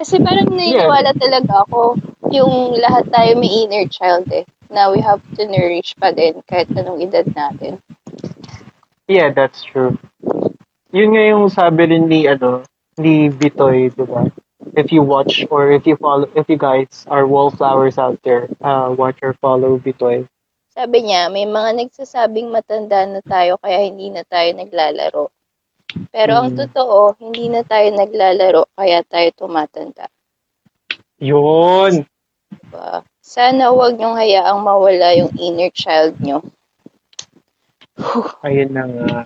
[0.00, 2.00] Kasi parang naniniwala talaga ako
[2.32, 4.48] yung lahat tayo may inner child eh.
[4.72, 7.76] Na we have to nourish pa din kahit anong edad natin.
[9.04, 10.00] Yeah, that's true.
[10.96, 12.64] Yun nga yung sabi rin ni, ano,
[12.96, 14.32] ni Bitoy, di ba?
[14.72, 18.94] If you watch or if you follow, if you guys are wallflowers out there, uh,
[18.96, 20.24] watch or follow Bitoy.
[20.70, 25.28] Sabi niya, may mga nagsasabing matanda na tayo kaya hindi na tayo naglalaro.
[26.10, 26.58] Pero ang Mm.
[26.66, 30.06] totoo, hindi na tayo naglalaro kaya tayo tumatanda.
[31.20, 32.06] Yun!
[32.50, 33.04] Diba?
[33.20, 36.42] Sana wag niyong hayaang mawala yung inner child niyo.
[38.42, 39.18] Ayun na nga.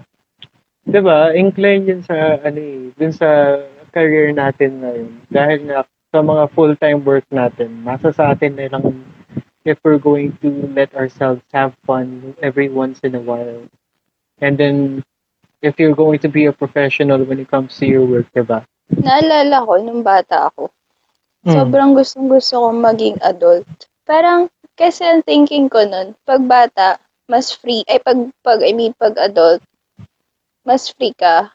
[0.85, 1.33] Di ba?
[1.33, 3.61] Incline yun sa, ano eh, dun sa
[3.95, 5.11] career natin ngayon.
[5.31, 9.03] Dahil nga, sa mga full-time work natin, nasa sa atin na lang
[9.65, 13.65] if we're going to let ourselves have fun every once in a while.
[14.39, 15.03] And then,
[15.65, 18.69] if you're going to be a professional when it comes to your work, diba?
[18.93, 20.69] Naalala ko, nung bata ako,
[21.45, 21.53] Mm.
[21.61, 23.69] sobrang gustong gusto kong maging adult.
[24.09, 24.49] Parang,
[24.81, 26.97] kasi ang thinking ko nun, pag bata,
[27.29, 29.61] mas free, ay pag, pag I mean, pag adult,
[30.65, 31.53] mas free ka.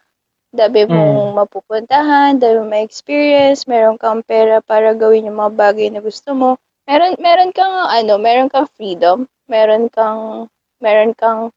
[0.54, 6.02] Dami mong mapupuntahan, dami mong experience, meron kang pera para gawin yung mga bagay na
[6.02, 6.62] gusto mo.
[6.86, 10.50] Meron, meron kang, ano, meron kang freedom, meron kang,
[10.82, 11.50] meron kang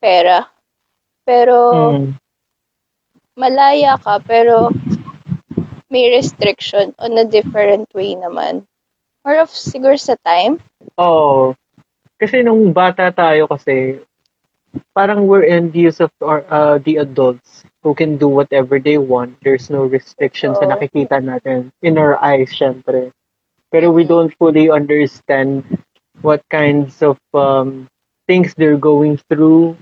[0.00, 0.48] pera.
[1.30, 1.56] Pero,
[1.94, 2.18] Mm.
[3.38, 4.74] malaya ka, pero
[5.86, 8.66] may restriction on a different way naman.
[9.22, 10.58] More of siguro sa time.
[10.98, 11.54] Oo.
[12.18, 14.02] Kasi nung bata tayo kasi,
[14.90, 19.38] parang we're envious of our, uh, the adults who can do whatever they want.
[19.46, 20.66] There's no restrictions Oo.
[20.66, 23.14] na nakikita natin in our eyes, syempre.
[23.70, 25.62] Pero we don't fully understand
[26.26, 27.86] what kinds of um,
[28.26, 29.78] things they're going through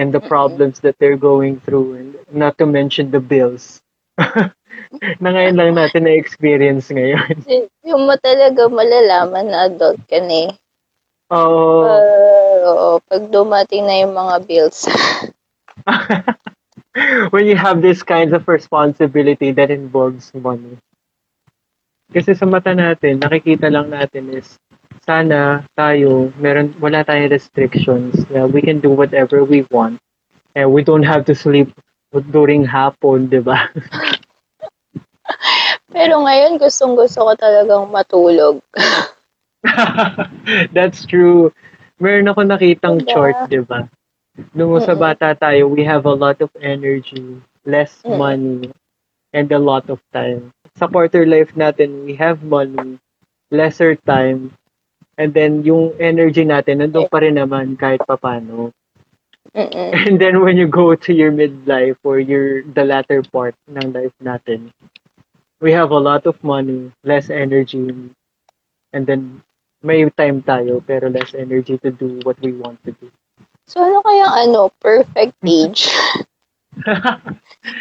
[0.00, 3.84] and the problems that they're going through and not to mention the bills.
[5.20, 7.36] na ngayon lang natin na-experience ngayon.
[7.50, 10.52] Y- Yung mo talaga malalaman na adult ka na eh.
[11.36, 11.84] Oo.
[11.84, 14.88] Uh, oo, pag dumating na yung mga bills.
[17.32, 20.80] when you have this kinds of responsibility that involves money.
[22.10, 24.58] Kasi sa mata natin, nakikita lang natin is
[25.00, 28.14] sana tayo, meron, wala tayong restrictions.
[28.30, 30.00] na we can do whatever we want.
[30.54, 31.70] And we don't have to sleep
[32.32, 33.70] during hapon, di ba?
[35.94, 38.62] Pero ngayon, gustong gusto ko talagang matulog.
[40.76, 41.52] That's true.
[42.00, 43.06] Meron ako nakitang Diba?
[43.06, 43.86] chart, di ba?
[44.56, 44.96] Nung sa Mm-mm.
[44.96, 48.08] bata tayo, we have a lot of energy, less Mm.
[48.08, 48.60] money,
[49.34, 50.52] and a lot of time.
[50.78, 52.96] Sa quarter life natin, we have money,
[53.52, 54.52] lesser time,
[55.20, 58.72] and then yung energy natin, nandun pa rin naman kahit papano.
[59.52, 59.90] Mm-mm.
[60.08, 64.16] And then when you go to your midlife or your the latter part ng life
[64.24, 64.72] natin,
[65.60, 67.92] we have a lot of money, less energy,
[68.96, 69.44] and then
[69.84, 73.12] may time tayo pero less energy to do what we want to do.
[73.68, 75.92] So, ano kaya ano, perfect age?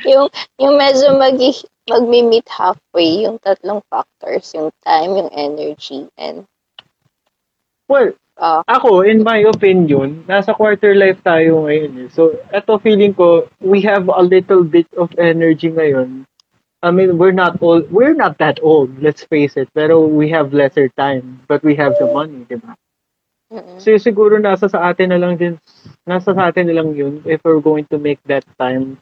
[0.03, 0.27] yung,
[0.59, 1.39] yung medyo mag
[1.89, 6.45] magmi-meet halfway, yung tatlong factors, yung time, yung energy, and,
[7.89, 12.05] Well, uh, ako, in my opinion, nasa quarter life tayo ngayon.
[12.05, 12.09] Eh.
[12.13, 16.25] So, eto feeling ko, we have a little bit of energy ngayon.
[16.79, 17.91] I mean, we're not old.
[17.91, 19.67] We're not that old, let's face it.
[19.75, 21.43] Pero we have lesser time.
[21.49, 22.77] But we have the money, di ba?
[23.51, 23.81] mm-mm.
[23.81, 25.59] So siguro nasa sa atin na lang din,
[26.07, 29.01] nasa sa atin na lang yun if we're going to make that time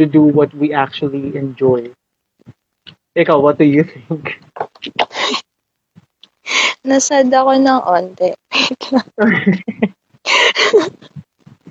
[0.00, 1.92] to do what we actually enjoy.
[3.18, 4.40] Ikaw, what do you think?
[6.88, 8.28] nasad ako ng onte.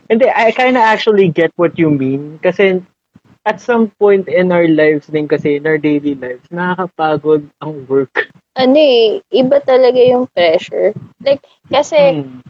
[0.09, 2.39] Hindi, I kind of actually get what you mean.
[2.43, 2.81] Kasi
[3.45, 8.29] at some point in our lives din kasi, in our daily lives, nakakapagod ang work.
[8.57, 10.93] ano eh, iba talaga yung pressure.
[11.21, 12.41] Like, kasi, Hmm.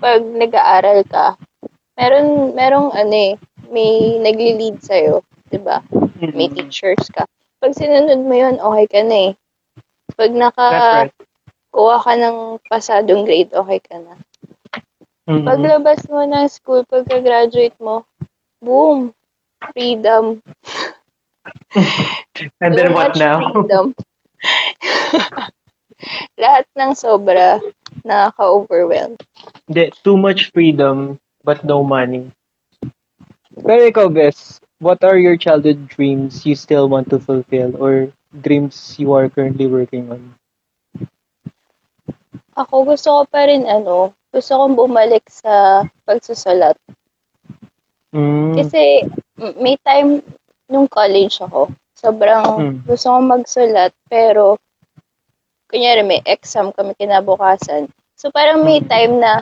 [0.00, 1.36] pag nag-aaral ka,
[1.98, 3.34] meron, merong ano eh,
[3.72, 5.82] may nagli-lead sa'yo, di ba?
[6.36, 6.50] May Mm.
[6.50, 7.24] teachers ka.
[7.62, 9.32] Pag sinunod mo yun, okay ka na eh.
[10.16, 10.32] Pag
[10.68, 11.08] That's nakakuha
[11.72, 12.02] right.
[12.04, 14.14] ka ng pasadong grade, okay ka na.
[15.28, 15.46] Mhm.
[15.46, 18.04] Paglabas mo ng school, pagka-graduate mo,
[18.60, 19.14] boom,
[19.72, 20.42] freedom.
[22.60, 23.52] And then what now?
[23.52, 23.94] Freedom.
[26.42, 27.62] Lahat ng sobra,
[28.02, 29.14] nakaka-overwhelm.
[29.70, 32.34] Hindi, too much freedom, but no money.
[33.62, 38.10] Pero ikaw, Bes, what are your childhood dreams you still want to fulfill or
[38.42, 40.34] dreams you are currently working on?
[42.52, 46.76] Ako gusto ko pa rin ano, gusto kong bumalik sa pagsusulat.
[48.12, 48.52] Mm.
[48.60, 49.08] Kasi
[49.56, 50.20] may time
[50.68, 52.74] nung college ako, sobrang Mm.
[52.84, 54.60] gusto kong magsulat, pero
[55.72, 57.88] kunyari may exam kami kinabukasan.
[58.20, 58.88] So parang may Mm.
[58.88, 59.32] time na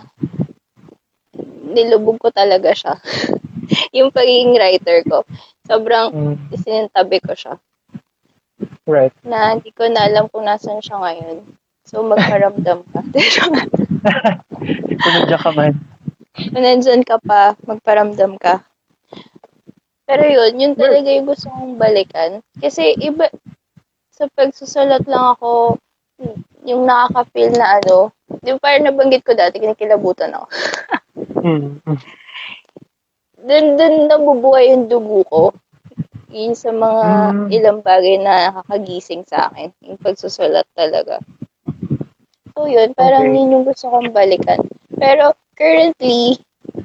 [1.71, 2.95] nilubog ko talaga siya.
[3.97, 5.27] yung pagiging writer ko.
[5.67, 6.35] Sobrang Mm.
[6.55, 7.55] isinintabi ko siya.
[8.87, 9.15] Right.
[9.27, 11.43] Na hindi ko na alam kung nasan siya ngayon.
[11.89, 13.01] So magparamdam ka.
[15.03, 15.73] Pumadya ka man.
[16.37, 18.65] Kung nandyan ka pa, magparamdam ka.
[20.09, 22.43] Pero yun, yun talaga yung gusto kong balikan.
[22.59, 23.31] Kasi iba,
[24.13, 25.79] sa pagsusulat lang ako,
[26.69, 28.13] yung nakaka-feel na ano,
[28.45, 30.47] di ba parang nabanggit ko dati, kinikilabutan ako.
[31.41, 31.81] Mm.
[33.41, 35.43] Dun, dun nabubuhay yung dugo ko.
[36.31, 37.47] Yun sa mga Mm.
[37.57, 39.73] ilang bagay na nakakagising sa akin.
[39.89, 41.19] Yung pagsusulat talaga.
[42.61, 43.41] So yun, parang Okay.
[43.41, 44.61] yun yung gusto kong balikan.
[45.01, 46.37] Pero currently,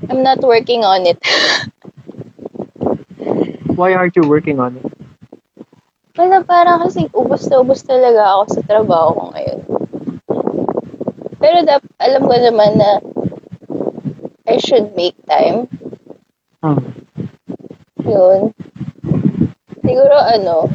[0.07, 1.19] I'm not working on it.
[3.75, 4.87] Why aren't you working on it?
[6.15, 9.59] Wala, parang kasi ubos na ubos talaga ako sa trabaho ko ngayon.
[11.43, 13.03] Pero dap, alam ko naman na
[14.47, 15.67] I should make time.
[16.63, 16.79] Hmm.
[18.07, 18.55] Yun.
[19.83, 20.71] Siguro ano,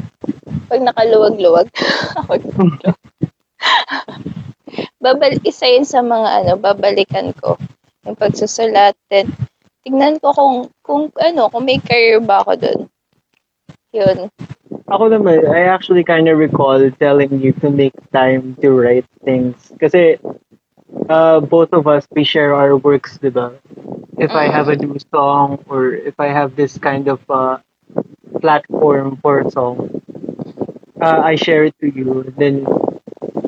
[0.69, 1.73] pag nakaluwag-luwag,
[2.21, 2.37] ako
[5.01, 5.17] dito.
[5.17, 7.57] Babal, isa yun sa mga ano, babalikan ko.
[8.05, 8.93] Yung pagsusulat.
[9.09, 9.33] Then,
[9.81, 12.79] tignan ko kung, kung ano, kung may career ba ako dun.
[13.93, 14.29] Yun.
[14.87, 19.71] Ako naman, I actually kind of recall telling you to make time to write things.
[19.79, 20.17] Kasi
[21.09, 23.51] uh, both of us, we share our works, di ba?
[24.21, 27.57] If I have a new song or if I have this kind of uh,
[28.39, 29.89] platform for a song,
[31.01, 32.31] uh, I share it to you.
[32.37, 32.67] Then,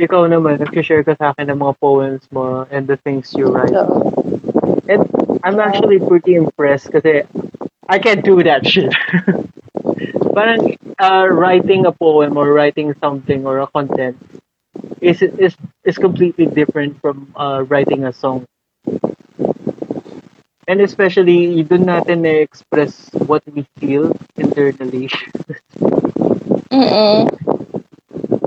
[0.04, 3.74] ikaw naman, nag-share ka sa akin ng mga poems mo and the things you write.
[4.92, 5.08] And
[5.44, 7.24] I'm actually pretty impressed kasi
[7.88, 8.92] I can't do that shit.
[10.36, 14.18] Parang uh, writing a poem or writing something or a content
[15.02, 18.48] is is is completely different from uh, writing a song.
[20.64, 25.12] And especially, doon natin na-express what we feel internally.
[26.72, 27.43] mm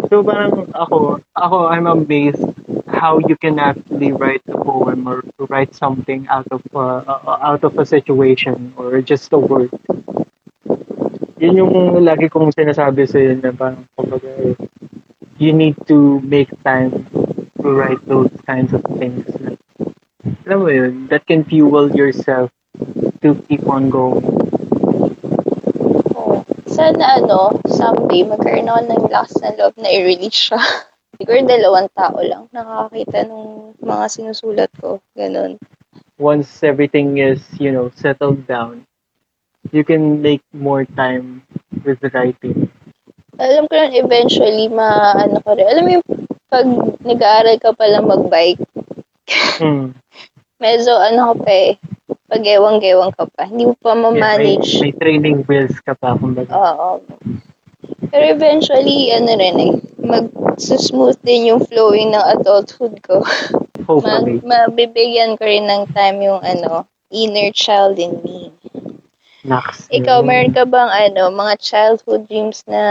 [0.06, 2.42] So parang ako, ako, I'm amazed
[2.86, 7.64] how you can actually write a poem or write something out of uh, uh, out
[7.64, 9.70] of a situation or just a word.
[11.42, 11.74] Yun yung
[12.06, 14.56] lagi kong sinasabi sa na parang kumbaga,
[15.36, 16.92] you need to make time
[17.60, 19.26] to write those kinds of things.
[20.46, 22.50] Alam mo yun, that can fuel yourself
[23.20, 24.35] to keep on going.
[26.76, 30.60] Sana ano, someday magkaroon ako ng lakas ng loob na i-release siya.
[31.16, 33.44] Siguro dalawang tao lang nakakakita ng
[33.80, 35.00] mga sinusulat ko.
[35.16, 35.56] Ganun.
[36.16, 38.84] once everything is, you know, settled down,
[39.72, 41.44] you can make more time
[41.84, 42.68] with the writing.
[43.36, 45.68] Alam ko lang eventually ma ano ko rin.
[45.68, 46.06] Alam mo yung
[46.48, 46.66] pag
[47.04, 48.60] nag-aaral ka pala mag-bike,
[49.60, 49.92] Hmm.
[50.64, 51.70] medyo ano ka pa eh,
[52.26, 53.46] pag ewang-gewang ka pa.
[53.46, 54.70] Hindi mo pa Yeah, may, ma-manage.
[54.82, 56.50] may training wheels ka pa, kumbaga.
[56.50, 57.02] Oo.
[58.10, 63.22] Pero eventually, ano rin eh, mag-smooth din yung flowing ng adulthood ko.
[63.86, 64.42] Hopefully.
[64.42, 68.50] Ma- mabibigyan ko rin ng time yung ano, inner child in me.
[69.46, 69.86] Nax.
[69.94, 72.82] Ikaw, meron ka bang ano, mga childhood dreams na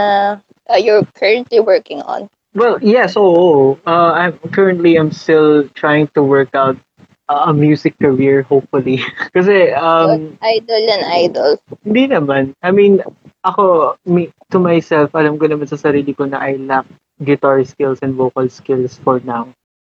[0.72, 2.32] uh, you're currently working on?
[2.56, 3.76] Well, yes, oo.
[3.84, 6.80] Uh, I'm currently I'm still trying to work out
[7.28, 9.00] uh, a music career, hopefully.
[9.36, 11.50] Kasi, um, idol and idol.
[11.84, 12.54] hindi naman.
[12.62, 13.02] I mean,
[13.44, 16.86] ako, me, to myself, alam ko naman sa sarili ko na I lack
[17.22, 19.50] guitar skills and vocal skills for now.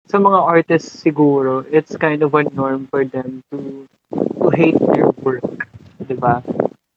[0.08, 3.86] Sa mga artists siguro, it's kind of a norm for them to
[4.42, 5.44] to hate their work,
[6.02, 6.42] di ba?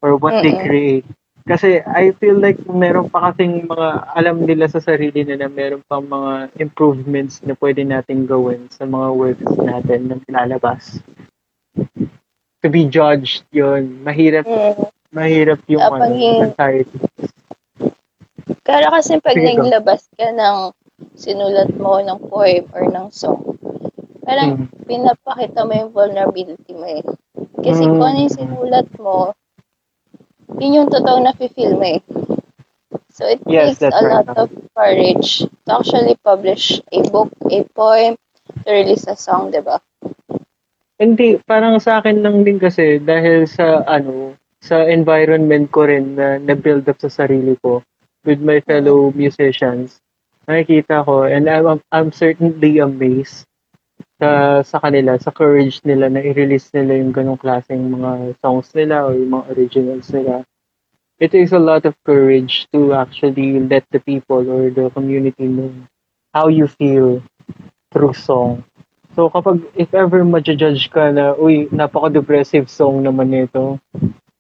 [0.01, 0.65] Or what they Mm-mm.
[0.65, 1.05] create.
[1.43, 5.99] Kasi I feel like meron pa kasing mga alam nila sa sarili nila, meron pa
[5.99, 11.03] mga improvements na pwede nating gawin sa mga works natin na nilalabas.
[12.63, 14.07] To be judged, yun.
[14.07, 14.87] Mahirap Mm.
[15.11, 16.97] mahirap yung ano, paging- anxiety.
[18.63, 20.57] Kaya kasi pag Sige naglabas ka ng
[21.19, 23.59] sinulat mo ng poem or ng song,
[24.23, 24.87] parang Mm.
[24.87, 27.03] pinapakita mo yung vulnerability mo eh.
[27.59, 27.91] Kasi Mm.
[27.99, 29.35] kung ano yung sinulat mo,
[30.59, 32.01] yun yung totoong na-feel mo eh.
[33.13, 34.25] So it Yes, takes a right.
[34.25, 38.17] lot of courage to actually publish a book, a poem,
[38.65, 39.77] to release a song, di ba?
[40.97, 46.39] Hindi, parang sa akin lang din kasi dahil sa ano, sa environment ko rin na
[46.39, 47.83] na-build up sa sarili ko
[48.23, 49.99] with my fellow musicians.
[50.47, 53.45] Nakikita ko and I'm, I'm certainly amazed
[54.23, 54.29] sa
[54.63, 59.19] sa kanila, sa courage nila na i-release nila yung ganong klaseng mga songs nila or
[59.19, 60.47] yung mga originals nila.
[61.19, 65.75] It takes a lot of courage to actually let the people or the community know
[66.33, 67.21] how you feel
[67.93, 68.65] through song.
[69.13, 73.77] So kapag if ever ma-judge ka na, uy, napaka-depressive song naman nito,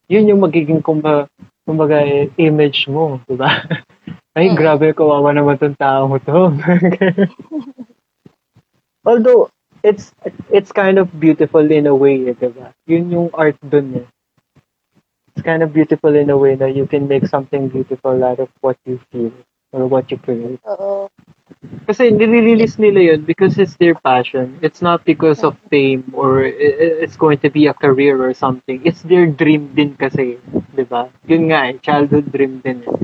[0.09, 1.29] yun yung magiging kumbaga,
[1.67, 3.49] kumbaga eh, image mo, di ba?
[4.33, 4.57] Ay, Mm.
[4.57, 6.49] grabe, kawawa naman tong tao mo to.
[9.05, 9.52] Although,
[9.83, 10.13] it's
[10.49, 12.73] it's kind of beautiful in a way, eh, di ba?
[12.87, 14.07] Yun yung art dun eh.
[15.35, 18.49] It's kind of beautiful in a way that you can make something beautiful out of
[18.61, 19.33] what you feel
[19.73, 20.61] or what you create.
[20.69, 21.09] Oo.
[21.89, 24.59] Kasi nire-release nila yun because it's their passion.
[24.61, 28.79] It's not because of fame or it's going to be a career or something.
[28.85, 30.37] It's their dream din kasi,
[30.77, 31.09] di ba?
[31.25, 32.95] Yun nga eh, childhood dream din eh.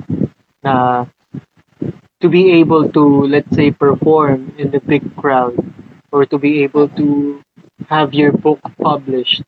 [0.64, 1.06] Na
[2.22, 5.56] to be able to, let's say, perform in the big crowd
[6.12, 7.41] or to be able to
[7.88, 9.43] have your book published,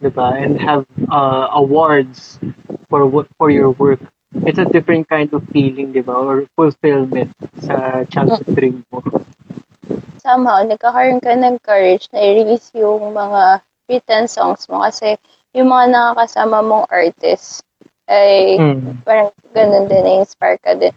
[0.00, 0.36] di ba?
[0.36, 2.38] And have uh, awards
[2.88, 4.00] for what for your work.
[4.44, 6.14] It's a different kind of feeling, di ba?
[6.14, 7.32] Or fulfillment
[7.62, 9.02] sa childhood dream mo.
[10.26, 15.14] somehow, nagkakaroon ka ng courage na i-release yung mga written songs mo kasi
[15.54, 17.62] yung mga nakakasama mong artist
[18.10, 19.02] ay Mm.
[19.06, 20.94] parang ganun din, na-inspire ka din.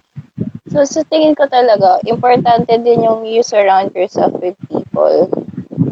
[0.70, 4.57] So, sa tingin ko talaga, importante din yung you surround yourself with
[4.90, 5.30] people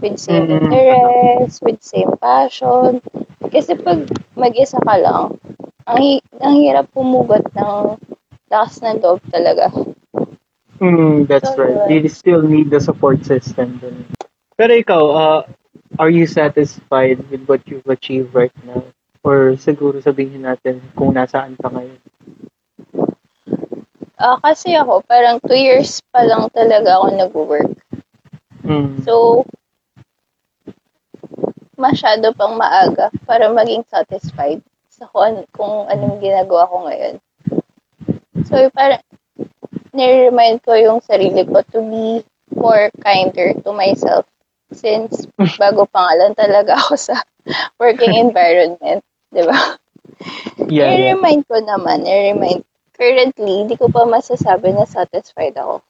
[0.02, 0.74] with same Mm.
[0.74, 3.02] interests, with same passion.
[3.54, 5.38] Kasi pag mag-isa ka lang,
[5.86, 8.02] ang, hi- ang hirap pumugot ng
[8.50, 9.70] lakas ng loob talaga.
[10.82, 11.89] Mm, that's So, right.
[11.89, 13.78] You still need the support system.
[13.82, 14.06] Dun.
[14.58, 15.41] Pero ikaw, uh,
[16.02, 18.82] are you satisfied with what you've achieved right now?
[19.26, 22.02] Or siguro sabihin natin kung nasaan ka ngayon?
[24.18, 27.70] Ah, kasi ako, parang two years pa lang talaga ako nag-work.
[28.68, 28.99] Mm.
[29.07, 29.47] So,
[31.80, 34.59] masyado pang maaga para maging satisfied
[34.91, 37.15] sa kung, kung anong ginagawa ko ngayon.
[38.43, 38.99] So, parang
[39.95, 44.28] nire-remind ko yung sarili ko to be more kinder to myself
[44.76, 45.24] since
[45.61, 47.15] bago pa nga lang talaga ako sa
[47.80, 48.99] working environment,
[49.32, 49.80] di ba?
[50.68, 51.15] yeah, yeah.
[51.15, 52.68] I-remind ko naman, i-remind.
[52.97, 55.86] Currently, hindi ko pa masasabi na satisfied ako.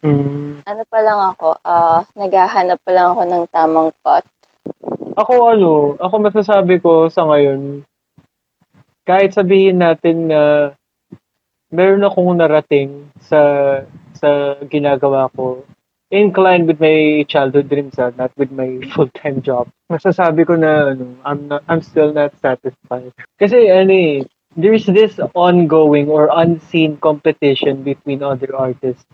[0.00, 0.64] Mm.
[0.64, 4.28] Ano pa lang ako, ah naghahanap pa lang ako ng tamang path.
[5.20, 7.84] Ako ano, ako masasabi ko sa ngayon,
[9.04, 10.72] kahit sabihin natin na
[11.68, 13.40] meron akong narating sa
[14.16, 15.68] sa ginagawa ko,
[16.08, 19.68] inclined with my childhood dreams, ah, not with my full-time job.
[19.92, 23.12] Masasabi ko na ano, I'm not, I'm still not satisfied.
[23.36, 24.24] Kasi ano eh,
[24.56, 29.06] there's this ongoing or unseen competition between other artists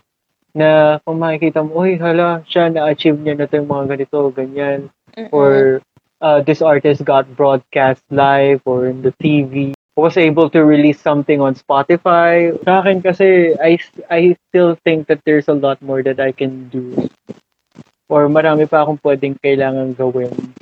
[0.57, 4.89] na kung makikita mo, uy, hala, siya na-achieve niya na ito yung mga ganito, ganyan
[5.31, 5.81] or
[6.21, 11.41] uh, this artist got broadcast live or in the TV was able to release something
[11.41, 12.53] on Spotify.
[12.65, 13.81] Sa akin kasi, I,
[14.13, 17.09] I still think that there's a lot more that I can do.
[18.05, 20.53] Or marami pa akong pwedeng kailangan gawin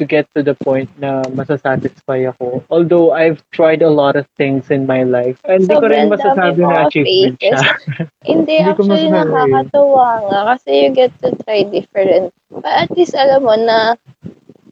[0.00, 2.64] to get to the point na masasatisfy ako.
[2.72, 5.36] Although I've tried a lot of things in my life.
[5.44, 7.74] And hindi ko rin masasabi na achievement siya.
[8.30, 12.32] Hindi, Hindi actually nakakatuwa nga kasi you get to try different.
[12.48, 14.00] But at least alam mo na,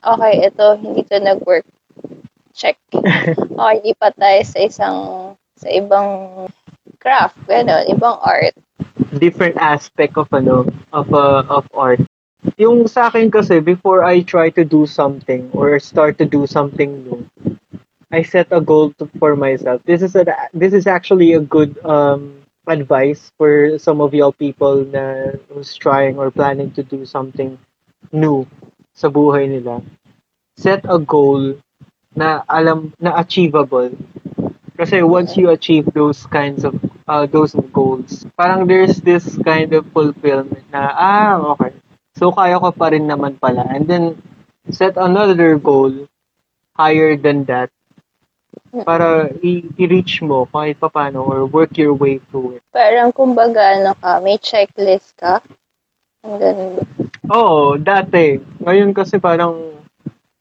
[0.01, 1.69] okay, ito, hindi to nag-work.
[2.57, 2.81] Check.
[3.59, 4.99] Okay, lipat tayo sa isang,
[5.59, 6.09] sa ibang
[7.03, 8.55] craft, gano'n, ibang art.
[9.19, 12.01] different aspect of ano of uh, of art.
[12.59, 17.07] Yung sa akin kasi before I try to do something or start to do something
[17.07, 17.23] new,
[18.11, 19.81] I set a goal to, for myself.
[19.87, 24.83] This is a this is actually a good um advice for some of y'all people
[24.91, 27.57] na who's trying or planning to do something
[28.11, 28.43] new
[28.93, 29.81] sa buhay nila.
[30.59, 31.55] Set a goal
[32.19, 33.95] na alam na achievable.
[34.75, 36.75] Kasi once you achieve those kinds of
[37.07, 41.75] uh, those goals, parang there's this kind of fulfillment na, ah, okay.
[42.19, 43.63] So, kaya ko pa rin naman pala.
[43.71, 44.19] And then,
[44.69, 46.11] set another goal
[46.77, 47.71] higher than that
[48.85, 52.63] para i- i-reach mo kahit papano or work your way through it.
[52.71, 55.41] Parang kumbaga, ano ka, may checklist ka.
[56.27, 56.73] Ang ganun.
[57.33, 58.43] Oo, dati.
[58.61, 59.79] Ngayon kasi parang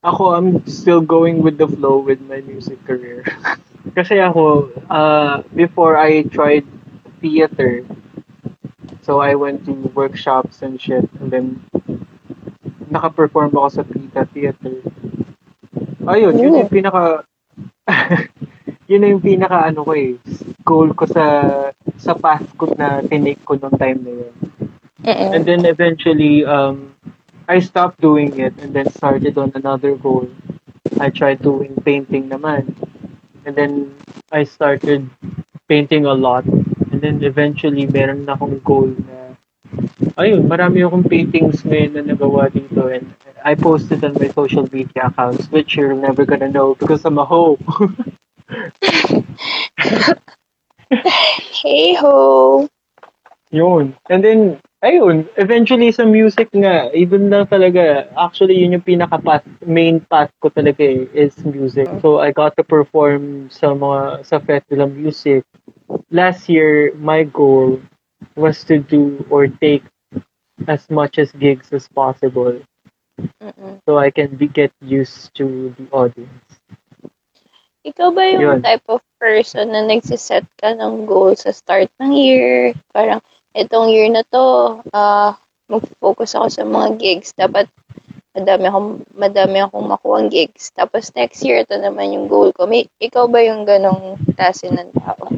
[0.04, 3.24] ako, I'm still going with the flow with my music career.
[3.98, 6.68] kasi ako, uh, before I tried
[7.24, 7.84] theater,
[9.08, 11.64] so I went to workshops and shit, and then
[12.92, 14.84] naka-perform ako sa Pita Theater.
[16.04, 17.24] Ayun, yun yung pinaka
[18.92, 20.20] yun na yung pinaka ano ko eh,
[20.68, 21.24] goal ko sa
[21.96, 24.36] sa path ko na tinake ko nung time na yun.
[25.08, 25.32] Mm-mm.
[25.32, 26.92] And then eventually, um,
[27.48, 30.28] I stopped doing it and then started on another goal.
[31.00, 32.76] I tried doing painting naman.
[33.48, 33.96] And then
[34.36, 35.08] I started
[35.72, 36.44] painting a lot.
[36.98, 39.38] And then eventually, meron na akong goal na,
[40.18, 42.90] ayun, marami akong paintings ngayon na nagawa dito.
[42.90, 43.14] And
[43.46, 47.26] I posted on my social media accounts, which you're never gonna know because I'm a
[47.30, 47.62] hoe.
[51.62, 52.66] Hey ho!
[53.54, 53.94] Yun.
[54.10, 59.46] And then, ayun, eventually sa music nga, even na talaga, actually yun yung pinaka path,
[59.62, 61.86] main path ko talaga eh, is music.
[62.02, 65.46] So I got to perform sa mga, sa festival music.
[66.12, 67.82] Last year, my goal
[68.36, 69.84] was to do or take
[70.68, 72.60] as much as gigs as possible
[73.42, 73.82] Mm-mm.
[73.86, 76.50] so I can be, get used to the audience.
[77.86, 78.60] Ikaw ba yung Yun.
[78.62, 82.74] type of person na nagsiset ka ng goal sa start ng year?
[82.92, 83.24] Parang,
[83.56, 85.38] itong year na to, ah
[85.68, 87.36] mag-focus ako sa mga gigs.
[87.36, 87.68] Dapat,
[88.36, 90.72] madami akong, madami akong makuha gigs.
[90.72, 92.68] Tapos next year, ito naman yung goal ko.
[92.68, 95.37] May, ikaw ba yung ganong klase ng tao?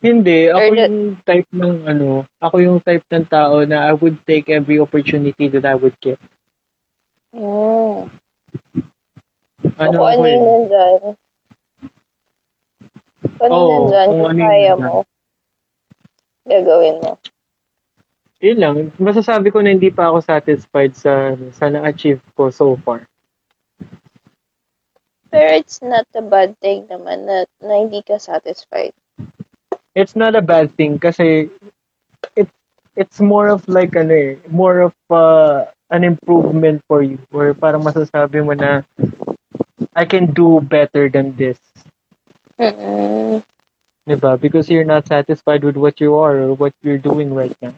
[0.00, 4.16] Hindi, ako Or yung type ng ano, ako yung type ng tao na I would
[4.24, 6.16] take every opportunity that I would get.
[7.36, 8.08] Oo.
[9.76, 10.40] Ano ano ako yung eh.
[10.40, 11.00] nandyan.
[13.20, 14.88] Kung ano Oo, nandyan, kung kung ano yung kaya nandyan.
[14.88, 14.98] mo,
[16.48, 17.12] gagawin mo.
[18.40, 23.04] Yun lang, masasabi ko na hindi pa ako satisfied sa sa na-achieve ko so far.
[25.28, 28.96] Pero it's not a bad thing naman na, na hindi ka satisfied.
[29.94, 31.50] It's not a bad thing kasi
[32.36, 32.48] it
[32.94, 37.82] it's more of like ano eh, more of uh, an improvement for you or parang
[37.82, 38.86] masasabi mo na
[39.94, 41.58] I can do better than this.
[42.54, 43.42] Mm-mm.
[44.06, 44.40] Diba?
[44.40, 47.74] Because you're not satisfied with what you are or what you're doing right now.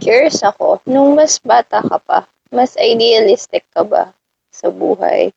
[0.00, 4.16] Curious ako, nung mas bata ka pa, mas idealistic ka ba
[4.48, 5.30] sa buhay?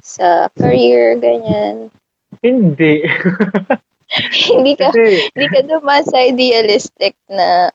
[0.00, 1.92] Sa career, ganyan?
[2.40, 3.04] Hindi.
[4.54, 7.70] hindi ka Kasi, hindi ka dumaan sa idealistic na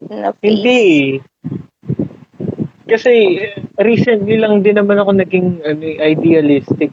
[0.00, 0.48] na phase.
[0.48, 0.84] hindi.
[2.90, 3.38] Kasi
[3.78, 6.90] recently lang din naman ako naging ano, idealistic.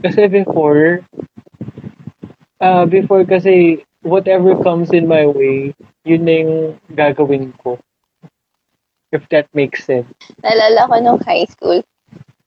[0.00, 1.04] Kasi before,
[2.64, 5.74] uh, before kasi whatever comes in my way,
[6.06, 6.54] yun na yung
[6.96, 7.76] gagawin ko.
[9.12, 10.08] If that makes sense.
[10.42, 11.82] Naalala ko nung high school,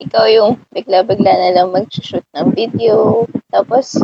[0.00, 4.00] ikaw yung bigla-bigla na lang mag-shoot ng video, tapos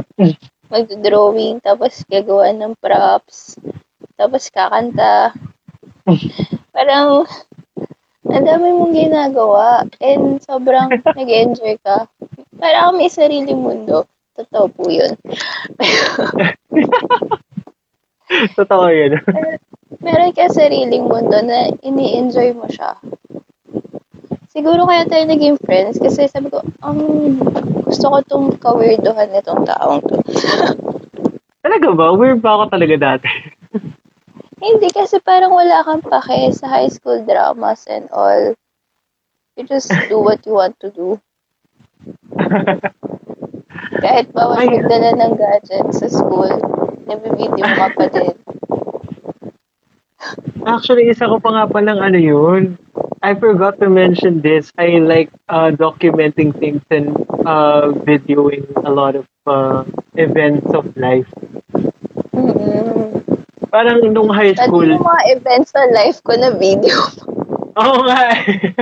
[0.69, 3.57] mag-drawing, tapos gagawa ng props,
[4.19, 5.33] tapos kakanta.
[6.75, 7.27] Parang,
[8.27, 12.11] ang dami mong ginagawa, and sobrang nag-enjoy ka.
[12.59, 14.07] Parang may sariling mundo.
[14.37, 15.17] Totoo po yun.
[18.59, 19.17] Totoo yun.
[20.03, 23.01] Meron ka sariling mundo na ini-enjoy mo siya.
[24.57, 26.97] Siguro kaya tayo naging friends kasi sabi ko, ang
[27.85, 30.17] gusto ko tong kawirdohan nitong taong to.
[31.67, 32.17] Talaga ba?
[32.17, 33.29] Weird ba ako talaga dati?
[34.65, 38.57] Hindi kasi parang wala kang pake sa high school dramas and all.
[39.61, 41.21] You just do what you want to do.
[44.01, 46.49] Kahit bawal magdala ng gadget sa school,
[47.05, 48.33] nabibideo ka pa din.
[50.65, 52.81] Actually, isa ko pa nga palang ano yun.
[53.23, 54.71] I forgot to mention this.
[54.79, 61.27] I like uh, documenting things and uh, videoing a lot of uh, events of life.
[62.37, 63.23] Mm-mm.
[63.73, 66.95] Parang nung high school, yung mga events sa life ko na video.
[67.81, 68.21] Oo nga.
[68.37, 68.73] eh.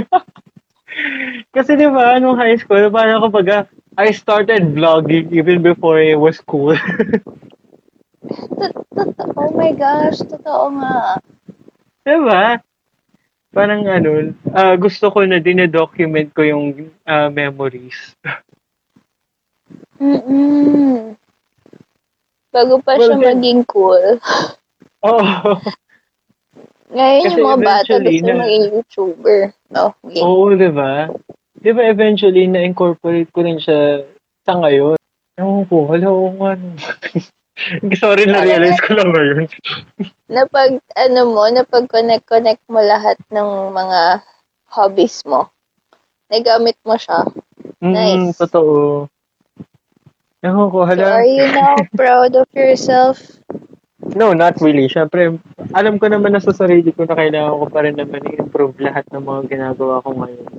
[1.55, 3.67] Kasi di ba, nung high school, parang kapag
[3.99, 6.75] I started vlogging even before it was cool.
[9.37, 11.21] Oh my gosh, totoo nga.
[12.09, 12.57] di ba?
[13.55, 16.65] Parang ano, ah, gusto ko na dine-document ko yung
[17.07, 17.97] ah, memories.
[20.03, 21.15] Mm-mm.
[22.51, 24.19] Bago pa Well, siya then- maging cool.
[25.07, 25.51] Oo.
[26.95, 29.39] Ngayon Kasi yung mga bata gusto na- maging YouTuber.
[29.71, 29.85] No?
[30.03, 30.23] Okay.
[30.23, 30.93] Oo, di ba?
[31.55, 34.07] Di ba eventually na-incorporate ko rin siya
[34.47, 34.99] sa ngayon.
[35.35, 36.53] Ewan ko, hala ko nga.
[38.03, 39.47] Sorry, na-realize ko lang ngayon.
[40.27, 44.21] Napag, ano mo, napag-connect-connect mo lahat ng mga
[44.75, 45.47] hobbies mo.
[46.29, 47.23] Nagamit mo siya.
[47.79, 48.39] Mm, Nice.
[48.43, 49.07] totoo.
[50.43, 51.07] Ewan ko, So, hala.
[51.23, 53.23] are you now proud of yourself?
[54.13, 54.91] No, not really.
[54.91, 55.41] Siyempre,
[55.73, 59.09] alam ko naman na sa sarili ko na kailangan ko pa rin naman i-improve lahat
[59.09, 60.53] ng mga ginagawa ko ngayon.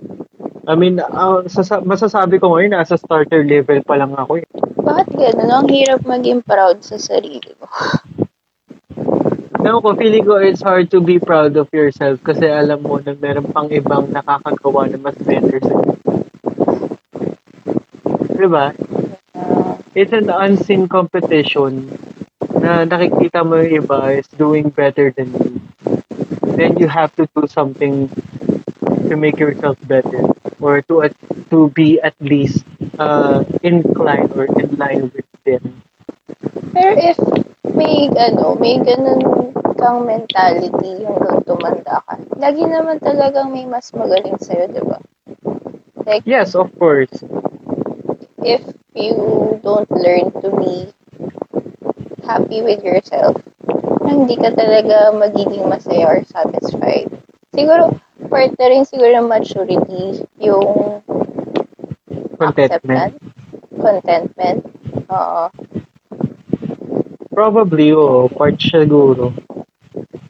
[0.66, 4.46] I mean, uh, sasa- masasabi ko ngayon, nasa starter level pa lang ako eh.
[4.82, 5.52] Bakit ganun?
[5.54, 7.70] Ang hirap maging proud sa sarili mo.
[9.66, 13.18] Ewan ko, feeling ko it's hard to be proud of yourself kasi alam mo na
[13.18, 15.94] meron pang ibang nakakagawa na mas better sa iyo.
[18.38, 18.78] Diba?
[19.98, 21.90] It's an unseen competition
[22.62, 25.58] na nakikita mo yung iba is doing better than you.
[26.54, 28.06] Then you have to do something
[29.10, 30.26] to make yourself better
[30.60, 31.18] or to at-
[31.52, 32.64] to be at least
[33.00, 35.82] uh, inclined or in line with them.
[36.76, 37.18] Pero if
[37.76, 44.40] may ano, may ganun kang mentality hanggang tumanda ka, lagi naman talagang may mas magaling
[44.40, 45.00] sa'yo, di ba?
[46.06, 47.12] Like, Yes, of course.
[48.46, 48.62] if
[48.94, 50.94] you don't learn to be
[52.24, 53.38] happy with yourself,
[54.06, 57.10] hindi ka talaga magiging masaya or satisfied.
[57.54, 57.98] Siguro,
[58.28, 61.02] part na rin siguro ng maturity, yung
[62.36, 63.16] Contentment.
[63.16, 63.18] acceptance,
[63.80, 64.60] contentment.
[65.10, 65.44] Oo.
[67.32, 68.28] Probably, oo.
[68.32, 69.32] Part siguro.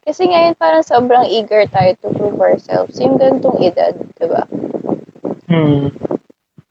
[0.06, 2.98] Kasi ngayon parang sobrang eager tayo to prove ourselves.
[3.02, 4.46] Yung gantong edad, di ba?
[5.50, 5.89] Hmm.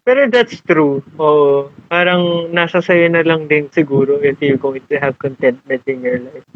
[0.06, 1.02] Pero that's true.
[1.18, 1.72] Oo.
[1.90, 6.22] Parang nasa sayo na lang din siguro if you're going to have contentment in your
[6.22, 6.46] life.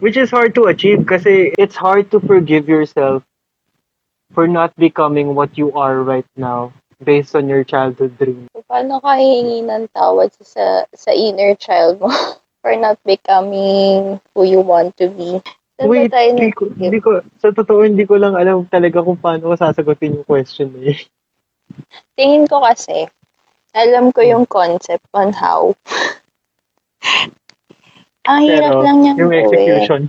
[0.00, 3.22] Which is hard to achieve kasi it's hard to forgive yourself
[4.34, 8.50] for not becoming what you are right now based on your childhood dream.
[8.52, 12.10] So, paano ka hihingi ng tawad sa, sa, inner child mo
[12.62, 15.38] for not becoming who you want to be?
[15.78, 19.18] Saan ba Wait, hindi ko, hindi ko, sa totoo, hindi ko lang alam talaga kung
[19.18, 21.02] paano ko sasagutin yung question na yun.
[22.18, 23.06] Tingin ko kasi,
[23.74, 25.74] alam ko yung concept on how.
[28.24, 29.44] Ang hirap Pero, lang niyang yung gawin.
[29.44, 30.02] execution.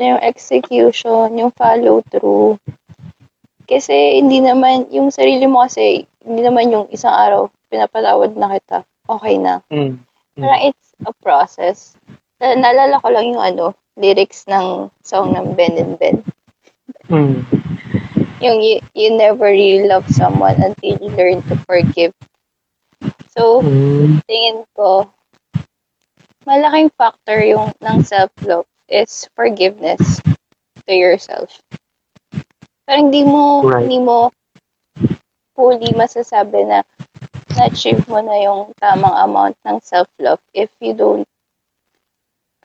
[0.00, 2.58] Yung execution, yung follow through.
[3.70, 8.82] Kasi hindi naman, yung sarili mo kasi, hindi naman yung isang araw, pinapatawad na kita,
[9.06, 9.62] okay na.
[9.70, 10.02] Mm.
[10.34, 11.94] Parang it's a process.
[12.42, 16.18] Na- naalala ko lang yung ano, lyrics ng song ng Ben and Ben.
[17.06, 17.46] Mm.
[18.42, 22.10] Yung you, you never really love someone until you learn to forgive.
[23.30, 24.18] So, Mm.
[24.26, 25.06] tingin ko,
[26.42, 30.18] malaking factor yung ng self-love is forgiveness
[30.88, 31.62] to yourself.
[32.90, 33.86] Parang hindi mo, Right.
[33.86, 34.34] hindi mo
[35.54, 36.82] fully masasabi na
[37.54, 41.22] na-achieve mo na yung tamang amount ng self-love if you don't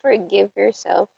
[0.01, 1.13] forgive yourself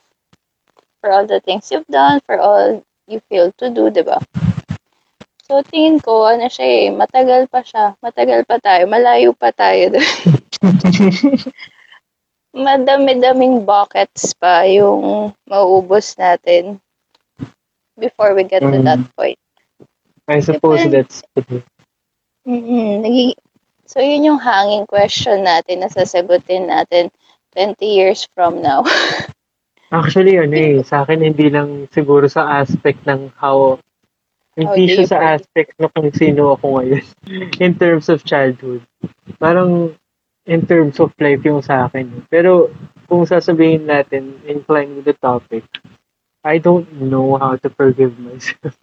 [1.00, 4.20] for all the things you've done, for all you failed to do, di ba?
[5.48, 7.96] So, tingin ko, ano siya eh, matagal pa siya.
[8.04, 8.92] Matagal pa tayo.
[8.92, 9.88] Malayo pa tayo.
[12.52, 16.84] Madami-daming buckets pa yung mauubos natin
[18.00, 18.86] before we get to Mm.
[18.86, 19.38] that point.
[20.28, 20.92] I suppose Depende.
[21.08, 21.24] that's
[22.48, 23.40] mm Nagi-
[23.88, 27.12] so, yun yung hanging question natin na sasagutin natin
[27.56, 28.84] 20 years from now.
[29.92, 33.80] Actually, ano eh, sa akin hindi lang siguro sa aspect ng how,
[34.60, 37.06] hindi siya sa aspect ng kung sino ako ngayon
[37.64, 38.84] in terms of childhood.
[39.40, 39.96] Parang
[40.44, 42.28] in terms of life yung sa akin.
[42.28, 42.68] Pero
[43.08, 45.64] kung sasabihin natin, incline with the topic,
[46.44, 48.76] I don't know how to forgive myself.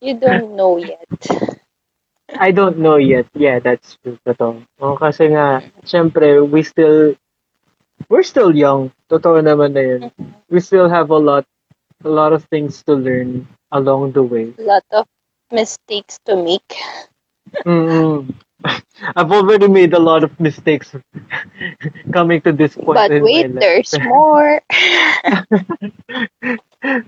[0.00, 1.08] You don't know yet.
[2.38, 3.26] I don't know yet.
[3.34, 4.18] Yeah, that's true.
[4.26, 4.64] Totoo.
[4.80, 7.14] O, kasi nga, syempre, we still,
[8.08, 8.92] we're still young.
[9.10, 10.02] Totoo naman na yun.
[10.50, 11.44] We still have a lot,
[12.04, 14.54] a lot of things to learn along the way.
[14.58, 15.06] A lot of
[15.50, 16.74] mistakes to make.
[17.64, 18.28] mm
[19.16, 20.94] I've already made a lot of mistakes
[22.12, 24.60] coming to this point But wait, there's more.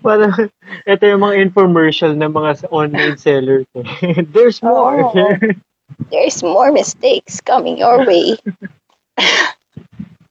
[0.02, 0.52] Parang,
[0.86, 3.66] ito yung mga infomercial ng mga online sellers.
[4.32, 5.12] There's more.
[5.12, 5.36] Oo.
[6.10, 8.36] There's more mistakes coming your way.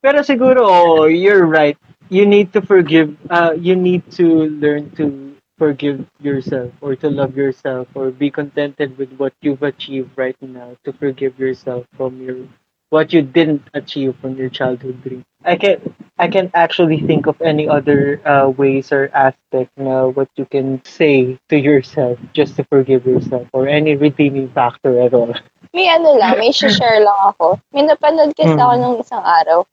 [0.02, 1.78] Pero siguro, oh, you're right.
[2.10, 5.31] You need to forgive, uh, you need to learn to
[5.62, 10.74] forgive yourself or to love yourself or be contented with what you've achieved right now
[10.84, 12.50] to forgive yourself from your
[12.90, 15.24] what you didn't achieve from your childhood dream.
[15.46, 15.78] I can
[16.18, 20.82] I can actually think of any other uh, ways or aspect na what you can
[20.84, 25.34] say to yourself just to forgive yourself or any redeeming factor at all.
[25.74, 27.62] May ano lang, may share lang ako.
[27.72, 28.60] May napanood kasi Hmm.
[28.60, 29.64] ako nung isang araw.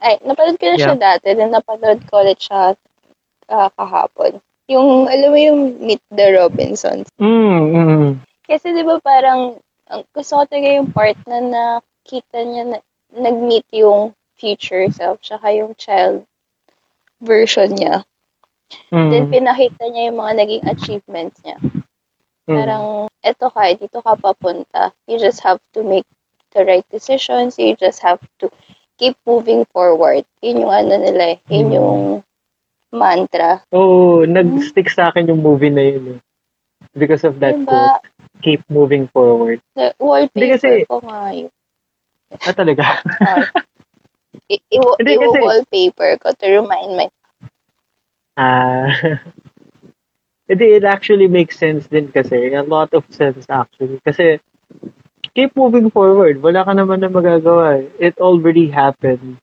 [0.00, 2.74] Ay, napanood ko na siya dati, then napanood ko ulit siya
[3.52, 4.40] ah, kahapon.
[4.68, 7.08] Yung, alam mo yung Meet the Robinsons.
[7.20, 8.08] Mm, mm.
[8.48, 12.78] Kasi di ba parang, ang gusto ko talaga yung part na nakita niya na
[13.12, 16.24] nag-meet yung future self, tsaka yung child
[17.20, 18.04] version niya.
[18.88, 19.08] mm.
[19.12, 21.60] Then pinakita niya yung mga naging achievements niya.
[22.48, 22.56] Mm.
[22.56, 22.84] Parang,
[23.24, 24.92] eto ka, dito ka papunta.
[25.08, 26.08] You just have to make
[26.56, 27.56] the right decisions.
[27.60, 28.48] You just have to
[28.96, 30.24] keep moving forward.
[30.40, 31.38] Yun yung ano nila eh.
[31.52, 31.76] Yun Mm.
[31.76, 32.00] yung
[32.94, 33.60] mantra.
[33.74, 36.20] Oo, nag-stick sa akin yung movie na yun eh.
[36.94, 37.66] Because of that Diba?
[37.66, 38.06] quote,
[38.40, 39.58] keep moving forward.
[39.74, 41.50] The wallpaper Hindi kasi- ko nga yun.
[42.38, 42.84] Ah, talaga?
[44.52, 47.06] I- i- Hindi kasi- wallpaper ko to remind my
[48.34, 48.90] Ah.
[50.50, 52.52] Hindi, it actually makes sense din kasi.
[52.52, 53.96] A lot of sense actually.
[54.04, 54.38] Kasi,
[55.32, 56.42] keep moving forward.
[56.42, 57.80] Wala ka naman na magagawa.
[57.80, 58.12] eh.
[58.12, 59.40] It already happened.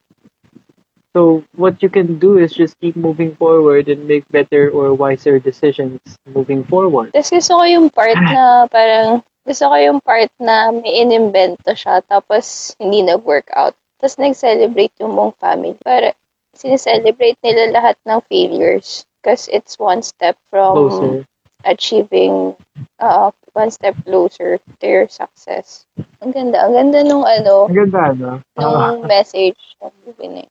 [1.12, 5.40] So, what you can do is just keep moving forward and make better or wiser
[5.40, 6.00] decisions
[6.32, 7.12] moving forward.
[7.12, 12.00] Tapos gusto ko yung part na parang, gusto ko yung part na may inimbento siya
[12.08, 13.76] tapos hindi nag-workout.
[14.00, 15.76] Tapos nag-celebrate yung buong family.
[15.84, 16.16] Para,
[16.56, 19.04] sineselebrate nila lahat ng failures.
[19.22, 21.28] Because it's one step from Closer.
[21.66, 22.56] achieving
[22.98, 25.86] uh, one step closer to your success.
[26.24, 26.66] Ang ganda.
[26.66, 28.32] Ang ganda nung ano, Ang ganda, no?
[28.58, 30.50] Ah, nung message ng yun.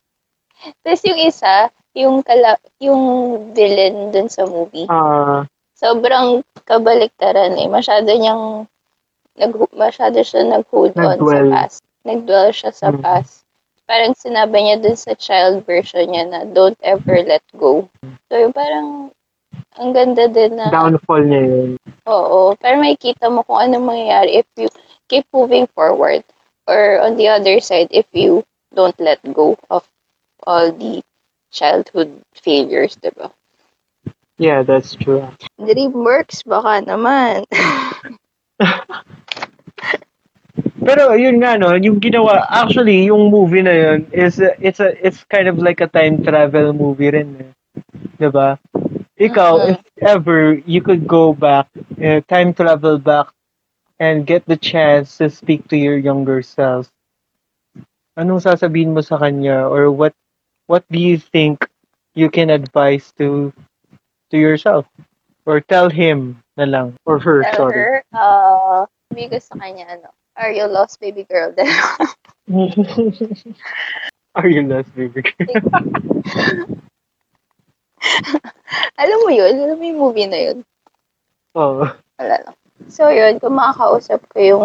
[0.85, 3.03] Tapos yung isa, yung, kala, yung
[3.53, 5.45] villain dun sa movie, ah,
[5.75, 7.67] sobrang kabaliktaran eh.
[7.67, 8.69] Masyado niyang,
[9.37, 11.51] nag, masyado siya nag-hold on sa Nag-dwell.
[11.51, 11.81] past.
[12.05, 13.01] Nag-dwell siya sa Mm.
[13.01, 13.45] past.
[13.91, 17.91] Parang sinabi niya dun sa child version niya na don't ever let go.
[18.31, 19.11] So yung parang,
[19.75, 21.71] ang ganda din na, downfall niya yun.
[22.07, 24.71] oo, pero makikita mo kung ano mangyayari if you
[25.11, 26.23] keep moving forward.
[26.71, 29.83] Or on the other side, if you don't let go of
[30.47, 31.03] all the
[31.51, 33.33] childhood failures, diba?
[34.39, 35.29] Yeah, that's true.
[35.61, 37.45] DreamWorks, baka naman.
[40.87, 45.23] Pero yun nga no, yung ginawa actually yung movie na yun is it's a it's
[45.29, 47.29] kind of like a time travel movie rin.
[47.41, 47.51] Eh.
[48.19, 48.57] 'Di ba?
[49.21, 49.77] Ikaw Mhm.
[49.77, 51.69] if ever you could go back,
[52.01, 53.29] uh, time travel back
[54.01, 56.89] and get the chance to speak to your younger self.
[58.19, 60.13] Anong sasabihin mo sa kanya or what
[60.71, 61.67] what do you think
[62.15, 63.51] you can advise to
[64.31, 64.87] to yourself
[65.43, 67.75] or tell him na lang or her Tell sorry.
[67.75, 71.51] her, uh, sabi ko sa kanya, ano, are you lost baby girl?
[74.39, 75.27] Are you lost, baby?
[75.27, 75.51] girl
[79.03, 79.55] Alam mo yun?
[79.59, 80.63] Alam mo yung movie na yun?
[81.59, 81.83] Oo.
[82.23, 82.55] Wala lang.
[82.87, 84.65] So, yun, kung makakausap ko yung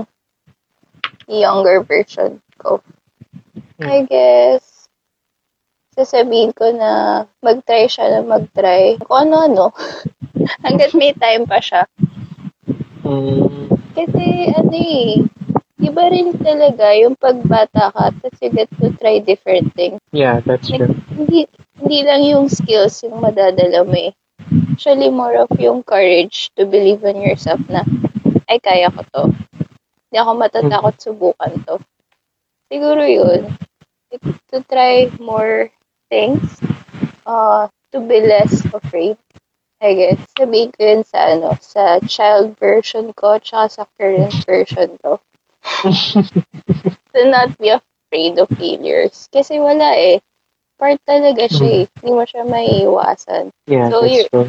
[1.26, 2.78] younger version ko,
[3.82, 4.75] I guess,
[5.96, 9.00] sasabihin ko na mag-try siya na mag-try.
[9.02, 9.72] Kung ano-ano.
[10.66, 11.88] Hanggat may time pa siya.
[13.06, 15.24] Mm, Kasi, ano eh,
[15.80, 20.02] iba rin talaga yung pagbata ka, tapos you get to try different things.
[20.12, 20.96] yeah, that's Like, true.
[21.16, 21.48] hindi,
[21.80, 24.12] hindi lang yung skills yung madadala mo eh.
[24.76, 27.86] Actually, more of yung courage to believe in yourself na,
[28.52, 29.24] ay, kaya ko to.
[30.12, 31.76] Hindi ako matatakot subukan to.
[32.68, 33.54] Siguro yun.
[34.52, 35.70] To try more
[36.10, 36.60] things.
[37.26, 39.18] Uh, to be less afraid.
[39.82, 40.20] I guess.
[40.38, 45.20] Sabihin ko yun sa, ano, sa child version ko, tsaka sa current version ko.
[47.14, 49.28] to not be afraid of failures.
[49.32, 50.20] Kasi wala eh.
[50.76, 51.86] Part talaga siya eh.
[52.02, 53.52] Hindi mo siya maiiwasan.
[53.68, 54.48] Yeah, So, that's true.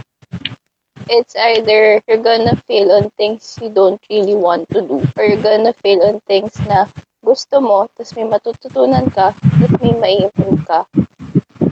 [1.07, 5.43] It's either you're gonna fail on things you don't really want to do or you're
[5.43, 6.91] gonna fail on things na
[7.23, 10.87] gusto mo, tapos may matututunan ka, tapos may mai-improve ka.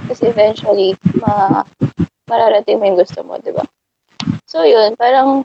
[0.09, 1.65] Kasi eventually, ma
[2.29, 3.65] mararating mo yung gusto mo, di ba?
[4.49, 5.45] So, yun, parang,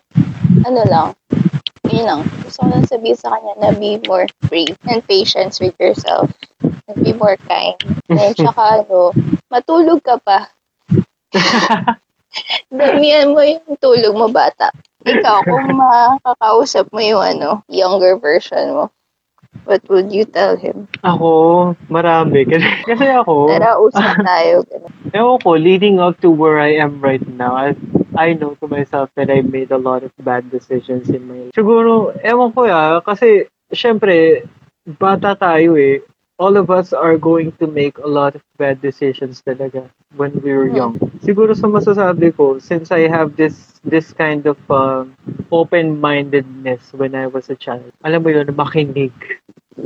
[0.64, 1.08] ano lang,
[1.92, 2.22] yun lang.
[2.46, 6.32] Gusto ko lang sabihin sa kanya na be more free and patience with yourself.
[6.62, 7.76] And be more kind.
[8.08, 9.12] And tsaka, ano,
[9.52, 10.48] matulog ka pa.
[12.70, 14.70] Damihan mo yung tulog mo, bata.
[15.04, 18.84] Ikaw, kung makakausap mo yung ano, younger version mo,
[19.70, 20.90] what would you tell him?
[21.06, 22.42] Ako, marami.
[22.50, 24.66] Kasi, kasi ako, Tara, usap tayo.
[25.16, 27.78] Ewan ko, leading up to where I am right now, I,
[28.18, 31.54] I know to myself that I made a lot of bad decisions in my life.
[31.54, 34.50] Siguro, ewan ko ya, kasi, syempre,
[34.98, 36.02] bata tayo eh.
[36.40, 40.56] All of us are going to make a lot of bad decisions talaga when we
[40.56, 40.96] were young.
[41.20, 45.20] Siguro sa masasabi ko, since I have this this kind of um,
[45.52, 49.12] open-mindedness when I was a child, alam mo yun, makinig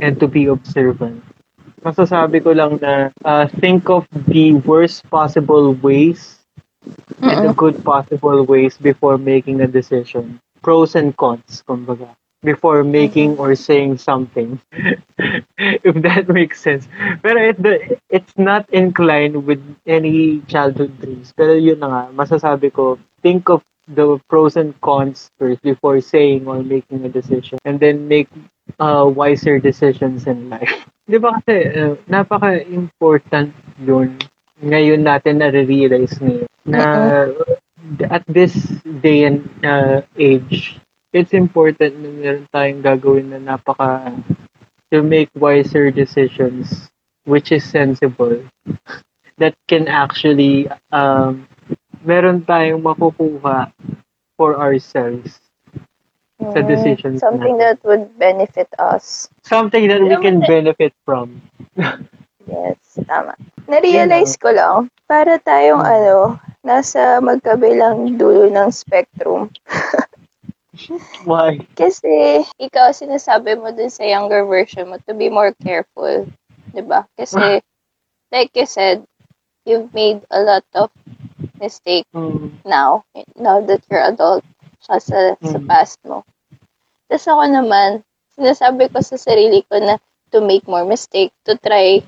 [0.00, 1.22] and to be observant.
[1.84, 6.40] Masasabi ko lang na uh, think of the worst possible ways
[7.20, 10.40] and the good possible ways before making a decision.
[10.64, 12.16] Pros and cons, kumbaga.
[12.40, 14.60] Before making or saying something.
[15.58, 16.88] if that makes sense.
[17.22, 17.56] Pero it,
[18.10, 21.32] it's not inclined with any childhood dreams.
[21.36, 26.46] Pero yun na nga, masasabi ko, think of the pros and cons first before saying
[26.46, 27.58] or making a decision.
[27.64, 28.28] And then make
[28.80, 30.88] uh, wiser decisions in life.
[31.10, 33.52] Di ba kasi, uh, napaka-important
[33.84, 34.16] yun.
[34.64, 37.28] Ngayon natin na-realize ngayon na
[38.08, 38.56] at this
[39.04, 40.80] day and uh, age,
[41.12, 44.16] it's important na meron tayong gagawin na napaka
[44.88, 46.88] to make wiser decisions
[47.24, 48.40] which is sensible
[49.38, 51.46] that can actually um,
[52.04, 53.72] meron tayong makukuha
[54.36, 55.40] for ourselves
[56.52, 59.28] sa Mm, decisions Something that would benefit us.
[59.44, 61.40] something that we can benefit from
[62.46, 63.34] Yes, tama.
[63.70, 69.48] Na-realize ko lang, para tayong ano, nasa magkabilang dulo ng spectrum.
[71.24, 76.26] why Kasi, ikaw sinasabi mo dun sa younger version mo to be more careful.
[76.72, 77.06] 'di ba?
[77.18, 77.60] Kasi,
[78.34, 79.04] like you said,
[79.66, 80.90] you've made a lot of
[81.60, 82.50] mistake Mm.
[82.64, 83.04] now,
[83.36, 84.44] now that you're adult,
[84.80, 85.66] sa, sa Mm.
[85.68, 86.22] past mo.
[87.08, 87.90] Tapos ako naman,
[88.34, 89.98] sinasabi ko sa sarili ko na
[90.32, 92.02] to make more mistake, to try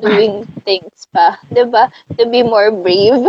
[0.00, 1.38] doing things pa.
[1.50, 1.90] ba?
[2.18, 3.22] To be more brave.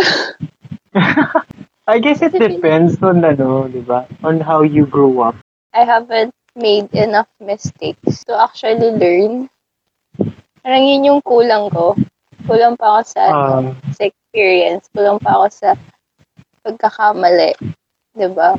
[1.88, 4.08] I guess it depends on ano, di ba?
[4.24, 5.36] On how you grew up.
[5.74, 9.50] I haven't made enough mistakes to actually learn.
[10.64, 11.96] Parang yun yung kulang ko.
[12.48, 14.88] Kulang pa ako sa, Um, sa experience.
[14.96, 15.70] Kulang pa ako sa
[16.64, 17.54] pagkakamali.
[18.16, 18.56] 'Di ba?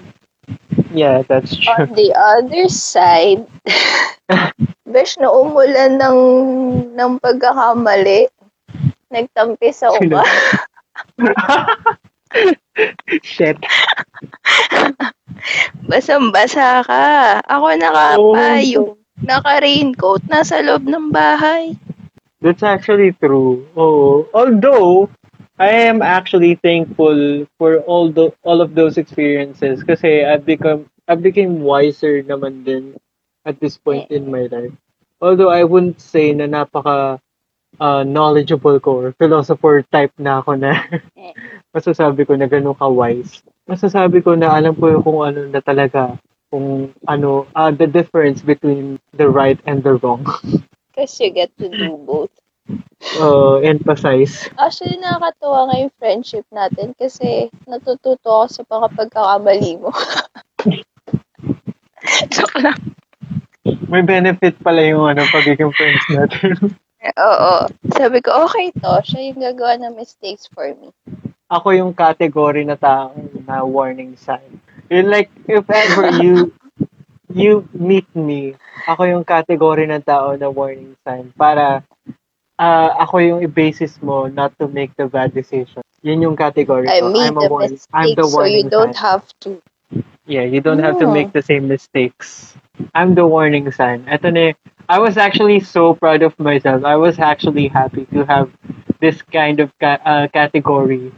[0.94, 1.74] yeah, that's true.
[1.76, 3.44] On the other side,
[4.92, 6.18] besh na umulan ng,
[6.96, 8.28] ng pagkakamali.
[9.08, 10.20] Nagtampi sa uba.
[13.24, 13.56] Shit.
[15.88, 17.04] Basang-basa ka.
[17.48, 18.92] Ako nakapayong.
[18.92, 19.00] Oh.
[19.24, 20.28] Naka-raincoat.
[20.28, 21.72] Nasa loob ng bahay.
[22.40, 23.66] That's actually true.
[23.76, 25.10] Oh, although
[25.58, 31.14] I am actually thankful for all the all of those experiences kasi I've become I
[31.18, 32.94] became wiser naman din
[33.46, 34.74] at this point in my life.
[35.18, 37.18] Although I wouldn't say na napaka
[37.80, 40.78] uh, knowledgeable ko or philosopher type na ako na
[41.76, 43.42] masasabi ko na ganun ka wise.
[43.66, 46.14] Masasabi ko na alam ko kung ano na talaga
[46.54, 50.22] kung ano uh, the difference between the right and the wrong.
[50.98, 52.34] Kasi you get to do both.
[53.22, 54.50] Uh, emphasize.
[54.58, 59.94] Actually, nakakatuwa nga yung friendship natin kasi natututo ako sa mga pagkakamali mo.
[62.34, 62.82] Joke lang.
[63.86, 66.74] May benefit pala yung ano, pagiging friends natin.
[67.30, 67.70] Oo.
[67.94, 68.98] Sabi ko, okay to.
[69.06, 70.90] Siya yung gagawa ng mistakes for me.
[71.48, 73.14] Ako yung category na tao
[73.46, 74.58] na warning sign.
[74.90, 76.50] Yun like, if ever you
[77.32, 78.54] you meet me,
[78.88, 81.82] ako yung category ng tao na warning sign para
[82.58, 85.82] ah, ako yung i-basis mo not to make the bad decision.
[86.02, 87.10] Yun yung category I ko.
[87.12, 89.04] made I'm a the warning, mistake I'm the so you don't sign.
[89.04, 89.62] have to.
[90.26, 92.56] Yeah, you don't have to make the same mistakes.
[92.94, 94.04] I'm the warning sign.
[94.06, 94.52] Ito na,
[94.88, 96.84] I was actually so proud of myself.
[96.84, 98.52] I was actually happy to have
[99.00, 101.12] this kind of ca- uh, category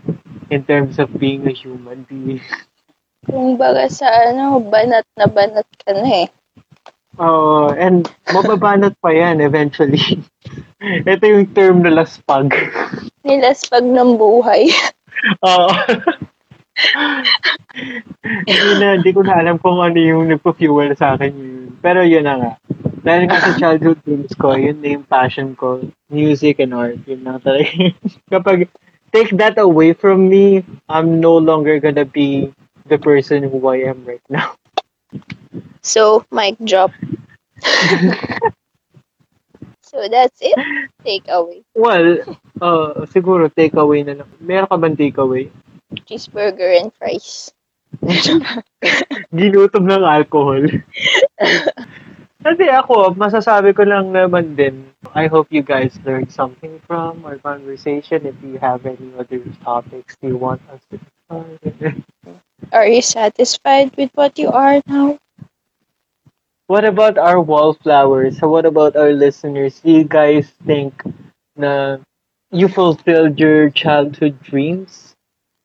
[0.50, 2.40] in terms of being a human being.
[3.28, 6.28] Kung baga sa ano, banat na banat ka na eh.
[7.20, 10.00] Oh, and mababanat pa yan eventually.
[11.10, 12.48] Ito yung term na laspag.
[13.28, 14.72] Nilaspag ng buhay.
[15.44, 15.68] Oo.
[18.48, 21.76] Hindi na, hindi ko na alam kung ano yung nagpo-fuel sa akin yun.
[21.84, 22.52] Pero yun na nga.
[23.04, 25.84] Dahil nga sa childhood dreams ko, yun na yung passion ko.
[26.08, 26.96] Music and art.
[27.04, 27.68] Yun na talaga.
[28.32, 28.72] Kapag
[29.12, 32.48] take that away from me, I'm no longer gonna be
[32.86, 34.54] the person who I am right now.
[35.82, 36.92] So, mic drop.
[39.82, 40.54] so, that's it.
[41.04, 41.64] Take away.
[41.74, 42.20] Well,
[42.60, 44.28] uh, siguro takeaway na lang.
[44.38, 45.48] Meron ka bang takeaway?
[46.06, 47.50] Cheeseburger and fries.
[49.34, 50.62] Ginutom ng alcohol.
[52.44, 57.36] Kasi ako, masasabi ko lang naman din, I hope you guys learned something from our
[57.36, 58.24] conversation.
[58.24, 60.96] If you have any other topics you want us to.
[62.72, 65.18] Are you satisfied with what you are now?
[66.68, 68.38] What about our wallflowers?
[68.38, 69.80] So what about our listeners?
[69.80, 71.02] Do you guys think
[71.56, 71.98] na
[72.50, 75.14] you fulfilled your childhood dreams?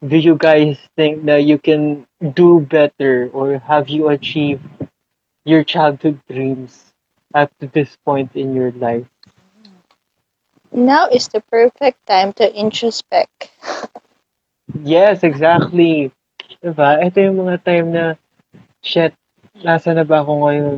[0.05, 4.65] Do you guys think that you can do better or have you achieved
[5.45, 6.93] your childhood dreams
[7.33, 9.07] up to this point in your life?
[10.73, 13.49] Now is the perfect time to introspect.
[14.73, 16.09] Yes, exactly.
[16.63, 16.97] Diba?
[16.97, 18.05] Ito yung mga time na,
[18.81, 19.13] shit,
[19.61, 20.77] nasa na ba ako ngayon?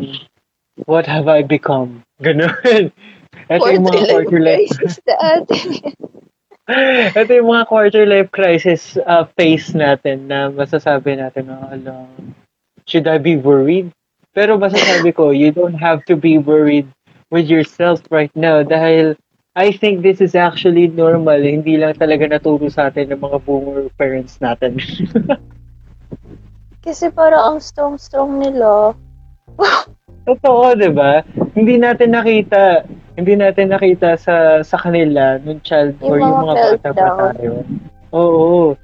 [0.86, 2.04] What have I become?
[2.20, 2.52] Ganun.
[3.54, 4.68] Ito yung mga quarter life.
[4.76, 5.68] crisis na atin.
[7.24, 12.12] Ito yung mga quarter life crisis uh, phase natin na masasabi natin na, ala,
[12.84, 13.90] should I be worried?
[14.36, 16.86] Pero masasabi ko, you don't have to be worried
[17.32, 19.16] with yourself right now dahil
[19.58, 21.42] I think this is actually normal.
[21.42, 24.78] Hindi lang talaga naturo sa atin ng mga boomer parents natin.
[26.86, 28.94] Kasi parang ang strong-strong nila.
[30.30, 31.26] Totoo, 'di ba?
[31.58, 32.86] Hindi natin nakita,
[33.18, 37.66] hindi natin nakita sa sa kanila nung child Yung or yung mga bata pa tayo.
[38.14, 38.78] Oo.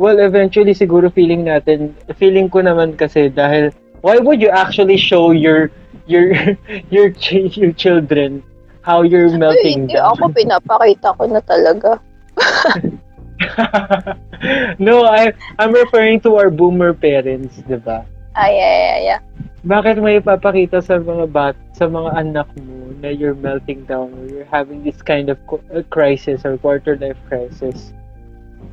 [0.00, 5.36] Well, eventually siguro feeling natin, feeling ko naman kasi dahil why would you actually show
[5.36, 5.68] your
[6.08, 6.32] your
[6.94, 7.12] your
[7.52, 8.40] your children
[8.82, 10.14] how you're Ay, melting hindi down?
[10.14, 12.00] ako, pinapakita ko na talaga.
[14.78, 18.04] no, I I'm referring to our boomer parents, 'di ba?
[18.34, 19.20] Ay, ay, ay, ay.
[19.62, 24.26] bakit may ipapakita sa mga bat, sa mga anak mo na you're melting down or
[24.26, 25.38] you're having this kind of
[25.70, 27.94] uh, crisis or quarter life crisis?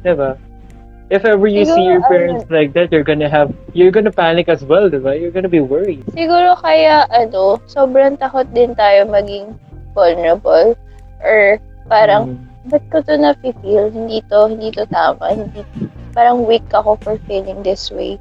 [0.02, 0.38] Diba?
[1.10, 4.46] If ever you see your Siguro, parents like that, you're gonna have, you're gonna panic
[4.46, 5.18] as well, diba?
[5.18, 6.06] You're gonna be worried.
[6.14, 9.58] Siguro kaya, ano, sobrang takot din tayo maging
[9.94, 10.76] vulnerable.
[11.20, 11.60] Or
[11.90, 12.72] parang, Mm.
[12.72, 13.90] ba't ko to na-feel?
[13.92, 15.34] Hindi to, hindi to tama.
[15.34, 15.66] Hindi,
[16.14, 18.18] parang weak ako for feeling this way.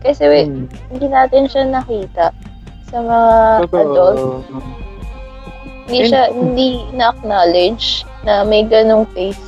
[0.00, 0.66] Kasi we, Mm.
[0.90, 2.32] hindi natin siya nakita
[2.88, 3.30] sa mga
[3.68, 4.16] adult.
[4.16, 4.40] Totoo.
[5.84, 9.40] Hindi siya, hindi na-acknowledge na may ganong face.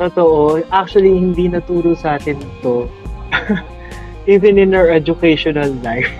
[0.00, 0.64] Totoo.
[0.72, 2.88] Actually, hindi naturo sa atin to.
[4.30, 6.10] Even in our educational life,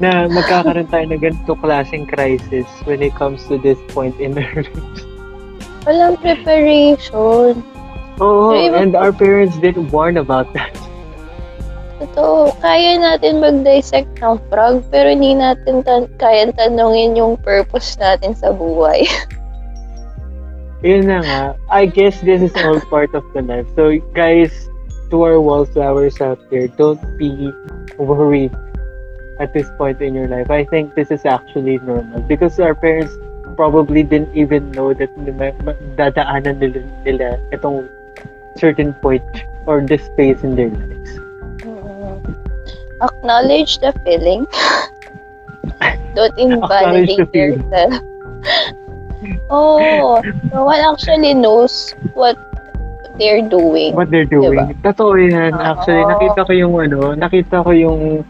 [0.00, 4.64] na magkakaroon tayo ng ganito klaseng crisis when it comes to this point in our
[4.64, 5.02] lives.
[5.84, 7.60] Walang preparation.
[8.22, 10.72] Oo, iba and our parents didn't warn about that.
[12.02, 18.34] Totoo, kaya natin mag-dissect ng frog, pero hindi natin tan- kaya tanongin yung purpose natin
[18.34, 19.06] sa buhay.
[20.86, 21.42] Yun na nga.
[21.70, 23.70] I guess this is all part of the life.
[23.78, 24.50] So, guys,
[25.14, 27.54] to our wallflowers out there, don't be
[28.02, 28.50] worried
[29.42, 30.50] at this point in your life.
[30.50, 33.10] I think this is actually normal because our parents
[33.58, 35.10] probably didn't even know that
[35.98, 37.90] dadaanan nila, nila itong
[38.56, 39.26] certain point
[39.66, 41.10] or this phase in their lives.
[41.66, 42.22] Mm.
[43.02, 44.46] Acknowledge the feeling.
[46.14, 47.92] Don't invalidate yourself.
[49.50, 50.22] oh,
[50.54, 52.38] no one actually knows what
[53.18, 53.94] they're doing.
[53.94, 54.58] What they're doing.
[54.82, 55.54] Totoo yan.
[55.54, 55.60] Oo.
[55.60, 58.24] Actually, nakita ko yung ano, nakita ko yung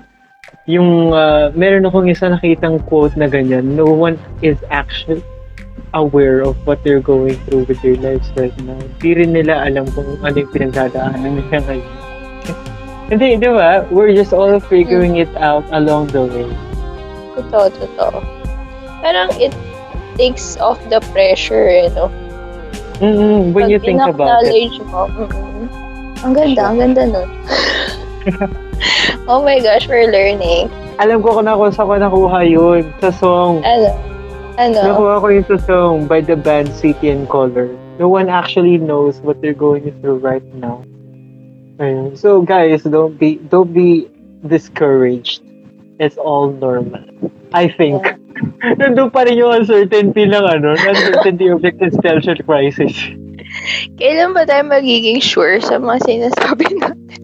[0.73, 3.77] yung uh, meron akong isa nakitang quote na ganyan.
[3.77, 5.21] No one is actually
[5.93, 8.81] aware of what they're going through with their lives right now.
[8.97, 11.93] Hindi rin nila alam kung ano yung pinagdadaanan nila ngayon.
[13.13, 13.85] Hindi, di ba?
[13.93, 16.49] We're just all figuring it out along the way.
[17.37, 18.25] Totoo, totoo.
[19.05, 19.53] Parang it
[20.17, 22.09] takes off the pressure, you know.
[23.05, 24.73] mm When you Pag think about it.
[24.89, 25.69] mo, mm,
[26.25, 27.29] ang ganda, ang ganda nun.
[29.29, 30.71] oh my gosh, we're learning.
[30.99, 32.83] Alam ko kung na kung saan ko nakuha yun.
[33.03, 33.63] Sa song.
[33.63, 33.91] Ano?
[34.59, 34.79] Ano?
[34.79, 37.71] Nakuha ko yung sa song by the band City and Color.
[37.99, 40.83] No one actually knows what they're going through right now.
[41.79, 42.19] Ayun.
[42.19, 44.11] So guys, don't be don't be
[44.47, 45.43] discouraged.
[45.99, 47.05] It's all normal.
[47.55, 48.03] I think.
[48.81, 52.95] Nandun pa rin yung uncertainty ng ano, uncertainty of existential crisis.
[54.01, 57.23] Kailan ba tayo magiging sure sa mga sinasabi natin?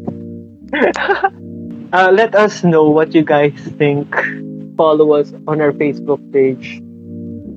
[1.91, 4.13] Uh, let us know what you guys think.
[4.77, 6.83] Follow us on our Facebook page.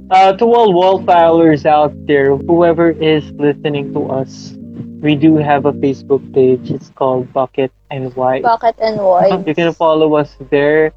[0.09, 4.55] Uh, to all wallflowers out there, whoever is listening to us,
[5.03, 6.71] we do have a Facebook page.
[6.71, 8.43] It's called Bucket and White.
[8.43, 9.45] Bucket and White.
[9.45, 10.93] You can follow us there.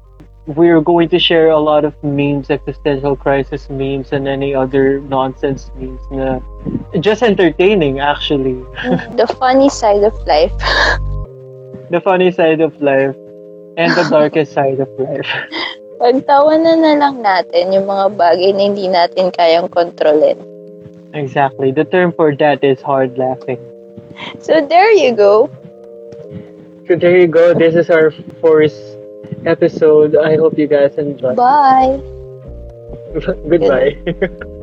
[0.47, 5.71] We're going to share a lot of memes, existential crisis memes, and any other nonsense
[5.75, 5.99] memes.
[6.09, 6.39] Na
[7.01, 8.55] just entertaining, actually.
[9.19, 10.55] The funny side of life.
[11.91, 13.15] The funny side of life
[13.77, 15.27] and the darkest side of life.
[16.01, 20.35] Pagtawanan na lang natin yung mga bagay na hindi natin kayang kontrolin.
[21.15, 21.71] Exactly.
[21.71, 23.63] The term for that is hard laughing.
[24.43, 25.47] So there you go.
[26.87, 27.55] So there you go.
[27.55, 28.11] This is our
[28.43, 28.75] fourth
[29.47, 30.15] episode.
[30.19, 31.35] I hope you guys enjoy.
[31.35, 32.03] Bye!
[33.47, 33.95] Goodbye.